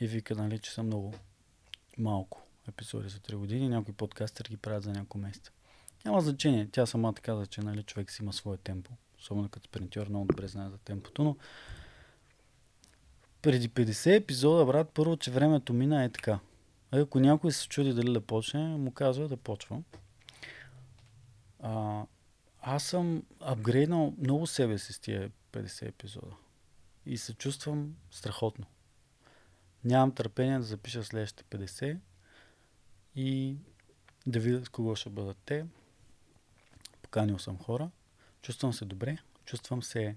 [0.00, 1.14] И вика, нали, че са много
[1.98, 3.68] малко епизоди за 3 години.
[3.68, 5.50] Някои подкастъри ги правят за няколко месеца.
[6.04, 6.68] Няма значение.
[6.72, 8.90] Тя самата каза, че нали, човек си има свое темпо.
[9.18, 11.36] Особено като спринтьор много добре знае за темпото, но
[13.42, 16.38] преди 50 епизода, брат, първо, че времето мина е така.
[16.90, 19.82] А ако някой се чуди дали да почне, му казва да почва.
[21.60, 22.02] А,
[22.60, 26.36] аз съм апгрейднал много себе си с тия 50 епизода.
[27.06, 28.66] И се чувствам страхотно.
[29.84, 31.98] Нямам търпение да запиша следващите 50
[33.16, 33.56] и
[34.26, 35.66] да видя с кого ще бъдат те.
[37.02, 37.90] Поканил съм хора.
[38.42, 39.18] Чувствам се добре.
[39.44, 40.16] Чувствам се,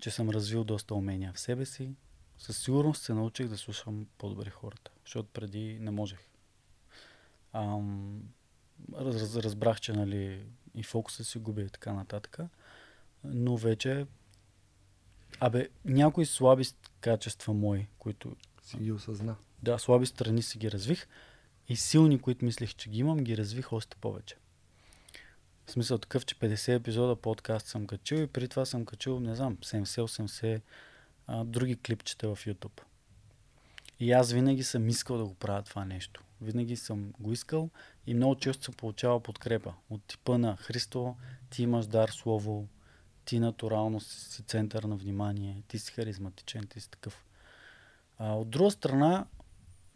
[0.00, 1.94] че съм развил доста умения в себе си.
[2.38, 6.18] Със сигурност се научих да слушам по-добре хората, защото преди не можех.
[7.52, 8.22] Ам,
[8.94, 12.38] раз, разбрах, че нали, и фокуса си губя и така нататък.
[13.24, 14.06] Но вече
[15.40, 16.64] Абе, някои слаби
[17.00, 19.36] качества мои, които Си ги осъзна.
[19.62, 21.06] да, слаби страни си ги развих
[21.68, 24.36] и силни, които мислех, че ги имам, ги развих още повече.
[25.66, 29.34] В смисъл такъв, че 50 епизода подкаст съм качил и при това съм качил, не
[29.34, 30.60] знам, 70-80
[31.26, 32.80] а, други клипчета в YouTube.
[34.00, 36.22] И аз винаги съм искал да го правя това нещо.
[36.40, 37.70] Винаги съм го искал
[38.06, 41.16] и много често съм получавал подкрепа от типа на Христо,
[41.50, 42.68] ти имаш дар слово,
[43.24, 47.24] ти натурално си център на внимание, ти си харизматичен, ти си такъв.
[48.18, 49.26] А, от друга страна,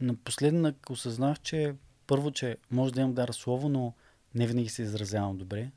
[0.01, 1.75] напоследък осъзнах, че
[2.07, 3.95] първо, че може да имам дар слово, но
[4.35, 5.71] не винаги се изразявам добре.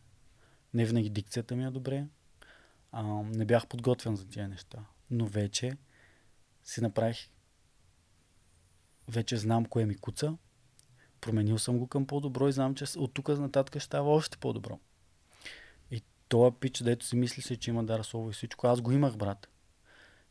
[0.74, 2.06] Не винаги дикцията ми е добре.
[2.92, 4.86] А, не бях подготвен за тия неща.
[5.12, 5.78] Но вече
[6.64, 7.30] си направих
[9.08, 10.38] вече знам кое ми куца.
[11.22, 14.80] Променил съм го към по-добро и знам, че от тук нататък ще става още по-добро.
[15.92, 19.18] И този пич, дето си мисли че има дар слово и всичко, аз го имах,
[19.18, 19.48] брат.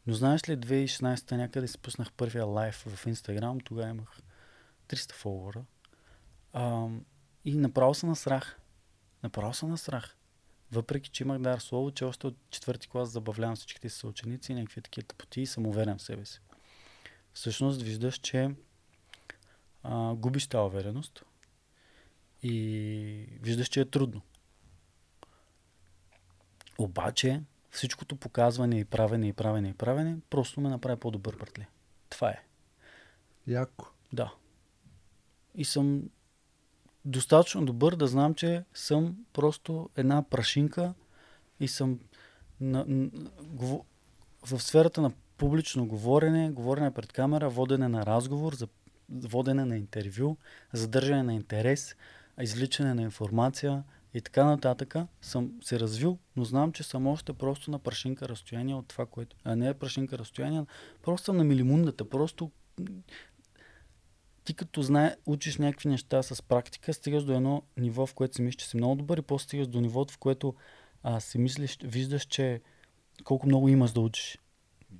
[0.06, 4.20] Но знаеш ли, 2016 някъде си пуснах първия лайв в Инстаграм, тогава имах
[4.88, 5.64] 300 фолуара.
[7.44, 8.60] И направо се насрах.
[9.22, 10.16] Направо се насрах.
[10.72, 14.54] Въпреки, че имах дар слово, че още от четвърти клас забавлявам всичките си съученици и
[14.54, 16.40] някакви такива тъпоти и съм уверен в себе си.
[17.32, 18.50] Всъщност виждаш, че
[19.82, 21.24] а, губиш тази увереност
[22.42, 24.22] и виждаш, че е трудно.
[26.78, 27.42] Обаче
[27.72, 31.66] всичкото показване и правене и правене и правене просто ме направи по-добър братле.
[32.10, 32.42] Това е.
[33.46, 33.86] Яко.
[34.12, 34.34] Да.
[35.54, 36.02] И съм
[37.04, 40.94] достатъчно добър да знам, че съм просто една прашинка
[41.60, 42.00] и съм
[42.60, 43.10] на, н,
[43.42, 43.84] говор-
[44.46, 48.68] в сферата на публично говорене, говорене пред камера, водене на разговор, за
[49.10, 50.36] водене на интервю,
[50.72, 51.96] задържане на интерес,
[52.40, 53.84] извличане на информация
[54.14, 58.74] и така нататък съм се развил, но знам, че съм още просто на прашинка разстояние
[58.74, 59.36] от това, което...
[59.44, 60.64] А не е прашинка разстояние,
[61.02, 62.50] просто съм на милимундата, просто
[64.44, 68.42] ти като знае, учиш някакви неща с практика, стигаш до едно ниво, в което си
[68.42, 70.54] мислиш, че си много добър и после стигаш до нивото, в което
[71.02, 72.60] а, си мислиш, виждаш, че
[73.24, 74.38] колко много имаш да учиш,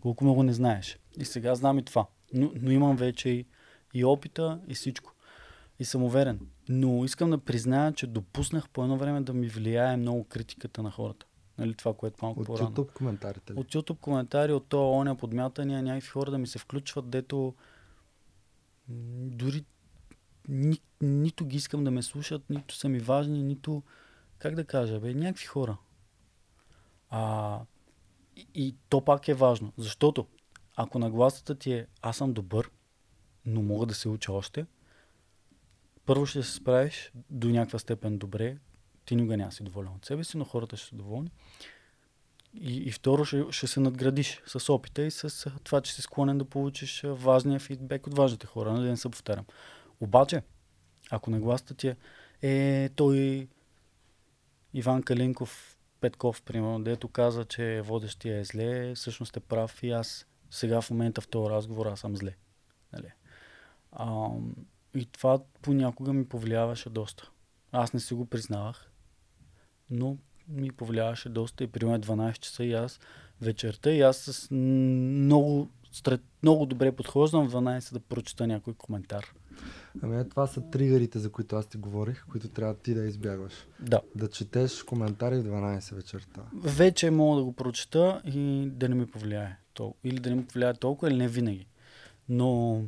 [0.03, 0.99] колко много не знаеш.
[1.21, 2.07] И сега знам и това.
[2.35, 3.47] Но, но имам вече и,
[3.95, 5.15] и опита, и всичко.
[5.83, 6.41] И съм уверен.
[6.69, 10.91] Но искам да призная, че допуснах по едно време да ми влияе много критиката на
[10.91, 11.27] хората.
[11.59, 12.71] Нали това, което малко От по-рано.
[12.71, 13.59] YouTube коментарите ли?
[13.59, 17.55] От YouTube коментари, от това оня подмятания, някакви хора да ми се включват, дето
[18.89, 19.65] дори
[20.49, 23.83] ни, нито ги искам да ме слушат, нито са ми важни, нито,
[24.39, 25.77] как да кажа, бе, някакви хора.
[27.11, 27.61] А,
[28.37, 30.27] и, и то пак е важно, защото
[30.77, 32.71] ако нагласата ти е аз съм добър,
[33.47, 34.67] но мога да се уча още,
[36.07, 38.57] първо ще се справиш до някаква степен добре,
[39.05, 41.31] ти никога няма си доволен от себе си, но хората ще са доволни.
[42.55, 46.39] И, и второ, ще, ще се надградиш с опита и с това, че си склонен
[46.39, 49.45] да получиш важния фидбек от важните хора, нали да не се повтарям.
[50.01, 50.43] Обаче,
[51.11, 51.97] ако нагласата ти е,
[52.43, 53.49] е той
[54.75, 60.27] Иван Калинков Петков, примерно, дето каза, че водещия е зле, всъщност е прав и аз
[60.51, 62.37] сега в момента в този разговор аз съм зле.
[62.93, 63.13] Нали?
[63.93, 64.29] А,
[64.95, 67.31] и това понякога ми повлияваше доста.
[67.73, 68.91] Аз не си го признавах,
[69.91, 70.17] но
[70.49, 73.01] ми повлияваше доста и примерно е 12 часа и аз
[73.41, 79.35] вечерта и аз с много, стра- много добре подхождам в 12 да прочета някой коментар.
[80.03, 83.53] Ами е, това са тригърите, за които аз ти говорих, които трябва ти да избягваш.
[83.81, 84.01] Да.
[84.15, 86.43] Да четеш коментари в 12 вечерта.
[86.55, 90.09] Вече мога да го прочета и да не ми повлияе толкова.
[90.09, 91.67] Или да не ми повлияе толкова, или не винаги.
[92.29, 92.83] Но,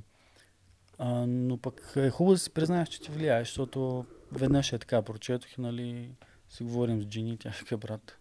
[0.99, 5.03] а, но пък е хубаво да си признаеш, че ти влияеш, защото веднъж е така,
[5.03, 6.11] прочетох и нали,
[6.49, 8.19] си говорим с Джини, тя вика, брат,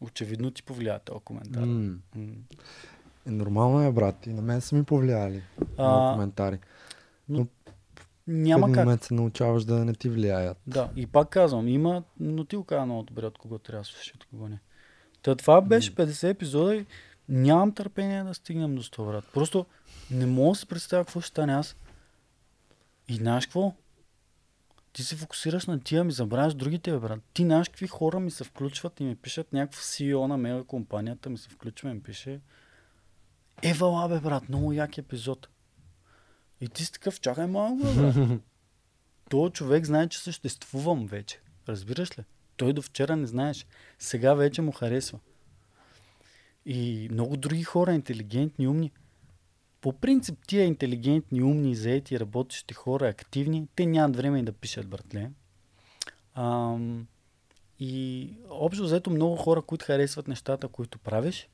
[0.00, 1.62] очевидно ти повлия този коментар.
[1.62, 1.96] М.
[3.26, 4.26] Е, нормално е, брат.
[4.26, 5.42] И на мен са ми повлияли
[5.78, 6.58] А, коментари.
[7.28, 7.46] в
[8.26, 8.84] Няма един как.
[8.84, 10.58] момент се научаваш да не ти влияят.
[10.66, 13.84] Да, и пак казвам, има, но ти го каза много добре от кого трябва да
[13.84, 14.58] слушаш, от кого не.
[15.22, 16.86] Та това беше 50 епизода и
[17.28, 19.24] нямам търпение да стигнем до 100, брат.
[19.34, 19.66] Просто
[20.10, 21.76] не мога да си представя какво ще стане аз.
[23.08, 23.74] И знаеш какво?
[24.92, 27.20] Ти се фокусираш на тия, ми забравяш другите, бе, брат.
[27.32, 31.30] Ти знаеш какви хора ми се включват и ми пишат някакъв CEO на мега компанията,
[31.30, 32.40] ми се включва и ми пише
[33.62, 35.48] Ева, бе, брат, много як епизод.
[36.60, 38.40] И ти си такъв, чакай малко, брат.
[39.30, 41.40] Той човек знае, че съществувам вече.
[41.68, 42.24] Разбираш ли?
[42.56, 43.66] Той до вчера не знаеш.
[43.98, 45.18] Сега вече му харесва.
[46.66, 48.92] И много други хора, интелигентни, умни.
[49.80, 54.88] По принцип, тия интелигентни, умни, заети, работещи хора, активни, те нямат време и да пишат,
[54.88, 55.30] братле.
[56.34, 57.06] Ам,
[57.80, 61.48] и общо взето много хора, които харесват нещата, които правиш,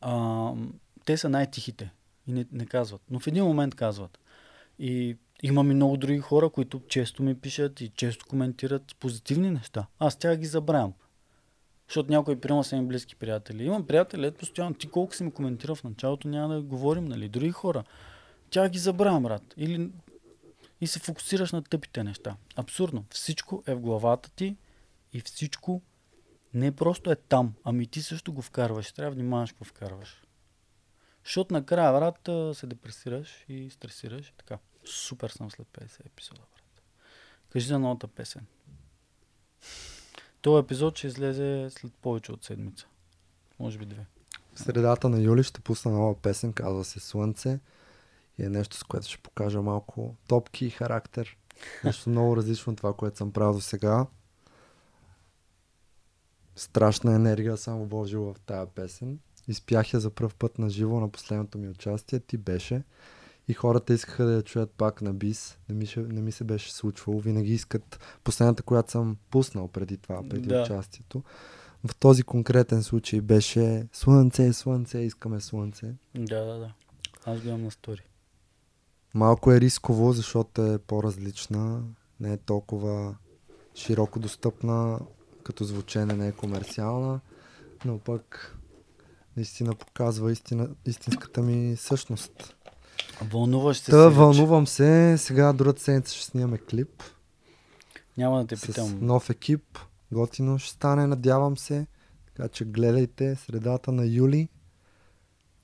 [0.00, 1.90] ам, те са най-тихите
[2.26, 3.02] и не, не казват.
[3.10, 4.18] Но в един момент казват.
[4.78, 9.86] И имам и много други хора, които често ми пишат и често коментират позитивни неща.
[9.98, 10.92] Аз тях ги забравям.
[11.94, 13.64] Защото някои приема са ми близки приятели.
[13.64, 14.74] Имам приятели, ето постоянно.
[14.74, 17.28] Ти колко си ми коментирал в началото, няма да говорим, нали?
[17.28, 17.84] Други хора.
[18.50, 19.54] Тя ги забравям, брат.
[19.56, 19.90] Или...
[20.80, 22.36] И се фокусираш на тъпите неща.
[22.56, 23.04] Абсурдно.
[23.10, 24.56] Всичко е в главата ти
[25.12, 25.82] и всичко
[26.54, 28.92] не просто е там, ами ти също го вкарваш.
[28.92, 30.22] Трябва да внимаваш какво вкарваш.
[31.24, 34.32] Защото накрая, брат, се депресираш и стресираш.
[34.36, 34.58] Така.
[34.84, 36.82] Супер съм след 50 епизода, брат.
[37.50, 38.46] Кажи за новата песен.
[40.44, 42.86] Този епизод ще излезе след повече от седмица.
[43.60, 44.06] Може би две.
[44.54, 47.60] В средата на юли ще пусна нова песен, казва се Слънце.
[48.38, 51.36] И е нещо, с което ще покажа малко топки и характер.
[51.84, 54.06] Нещо много различно от това, което съм правил до сега.
[56.56, 59.18] Страшна енергия съм вложил в тая песен.
[59.48, 62.20] Изпях я за пръв път на живо на последното ми участие.
[62.20, 62.82] Ти беше.
[63.48, 65.58] И хората искаха да я чуят пак на бис.
[65.68, 67.20] Не ми, не ми се беше случвало.
[67.20, 70.62] Винаги искат последната, която съм пуснал преди това, преди Да.
[70.62, 71.22] участието.
[71.86, 75.94] В този конкретен случай беше Слънце, Слънце, искаме Слънце.
[76.14, 76.72] Да, да, да.
[77.26, 78.02] Аз го имам на стори.
[79.14, 81.82] Малко е рисково, защото е по-различна,
[82.20, 83.16] не е толкова
[83.74, 85.00] широко достъпна,
[85.42, 87.20] като звучене не е комерциална,
[87.84, 88.56] но пък
[89.36, 92.56] наистина показва истина, истинската ми същност.
[93.22, 93.90] Вълнуваш се.
[93.90, 97.02] Та, вълнувам се, сега другата седмица ще снимаме клип
[98.16, 98.98] Няма да те с питам.
[99.00, 99.78] нов екип,
[100.12, 101.86] готино ще стане, надявам се,
[102.26, 104.48] така че гледайте средата на юли.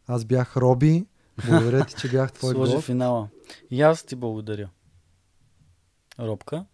[0.07, 1.07] Аз бях Роби,
[1.47, 2.87] благодаря ти, че бях твой Сложи гост.
[2.87, 3.29] финала.
[3.71, 4.69] И аз ти благодаря.
[6.19, 6.65] Робка.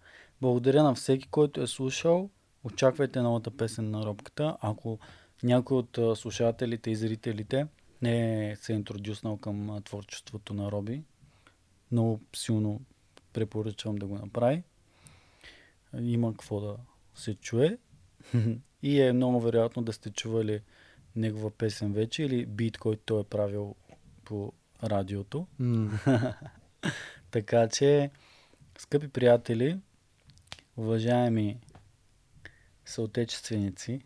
[0.40, 2.30] Благодаря на всеки, който е слушал.
[2.64, 4.56] Очаквайте новата песен на Робката.
[4.60, 4.98] Ако
[5.42, 7.66] някой от слушателите и зрителите
[8.02, 11.02] не е се интродюснал към творчеството на Роби,
[11.92, 12.80] много силно
[13.32, 14.62] препоръчвам да го направи.
[16.00, 16.76] Има какво да
[17.14, 17.78] се чуе.
[18.82, 20.60] и е много вероятно да сте чували
[21.16, 23.74] негова песен вече или бит, който той е правил
[24.24, 24.52] по
[24.84, 25.46] радиото.
[25.58, 25.98] М,
[27.30, 28.10] Така че,
[28.78, 29.78] скъпи приятели,
[30.76, 31.58] уважаеми
[32.84, 34.00] съотечественици,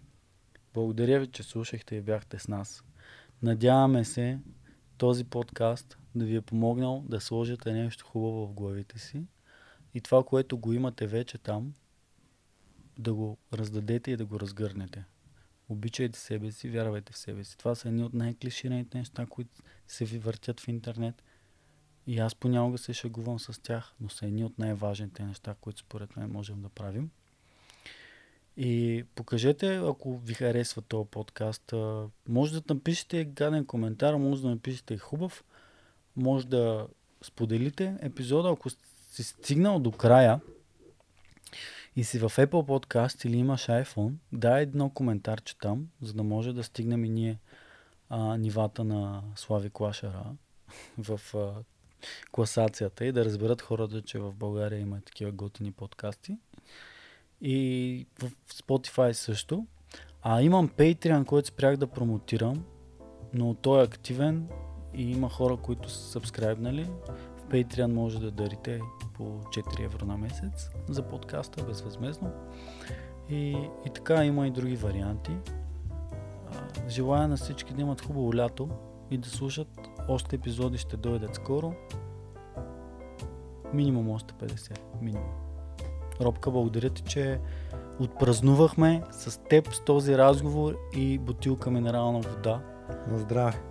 [0.75, 2.85] благодаря ви, че слушахте и бяхте с нас.
[3.43, 4.39] Надяваме се
[4.99, 9.23] този подкаст да ви е помогнал да сложите нещо хубаво в главите си
[9.95, 11.75] и това, което го имате вече там,
[12.99, 15.05] да го раздадете и да го разгърнете.
[15.69, 17.59] Обичайте себе си, вярвайте в себе си.
[17.59, 19.51] Това са едни от най-клишираните неща, които
[19.89, 21.23] се ви въртят в интернет.
[22.07, 26.17] И аз понякога се шегувам с тях, но са едни от най-важните неща, които според
[26.17, 27.11] мен можем да правим.
[28.63, 31.75] И покажете, ако ви харесва този подкаст.
[32.29, 35.45] Може да напишете гаден коментар, може да напишете хубав,
[36.17, 36.87] може да
[37.23, 38.71] споделите епизода, ако
[39.11, 40.41] си стигнал до края
[41.97, 46.53] и си в Apple Podcast или имаш iPhone, дай едно коментарче там, за да може
[46.53, 47.39] да стигнем и ние
[48.09, 50.25] а, нивата на Слави Клашера
[50.99, 51.53] в а,
[52.33, 56.39] класацията и да разберат хората, че в България има такива готини подкасти.
[57.41, 59.67] И в Spotify също.
[60.23, 62.65] А имам Patreon, който спрях да промотирам,
[63.35, 64.49] но той е активен
[64.95, 66.85] и има хора, които са сабскрайбнали.
[67.37, 68.81] В Patreon може да дарите
[69.15, 72.33] по 4 евро на месец за подкаста безвъзмезно.
[73.31, 73.51] И,
[73.87, 75.37] и така има и други варианти.
[76.89, 78.69] Желая на всички да имат хубаво лято
[79.11, 79.69] и да слушат.
[80.09, 81.75] Още епизоди ще дойдат скоро.
[83.75, 84.79] Минимум още 50.
[85.01, 85.40] Минимум.
[86.21, 87.41] Робка, благодаря ти, че
[88.01, 92.63] отпразнувахме с теб с този разговор и бутилка минерална вода.
[93.09, 93.63] На здраве.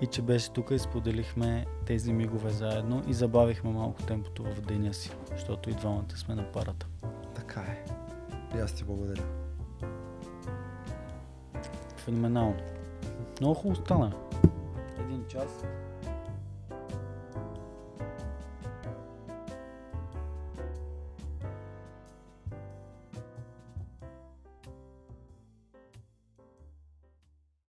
[0.00, 4.94] И че беше тук и споделихме тези мигове заедно и забавихме малко темпото в деня
[4.94, 6.86] си, защото и двамата сме на парата.
[7.34, 7.84] Така е.
[8.56, 9.22] И аз ти благодаря.
[11.96, 12.60] Феноменално.
[13.40, 14.12] Много хубаво стана.
[14.98, 15.64] Един час.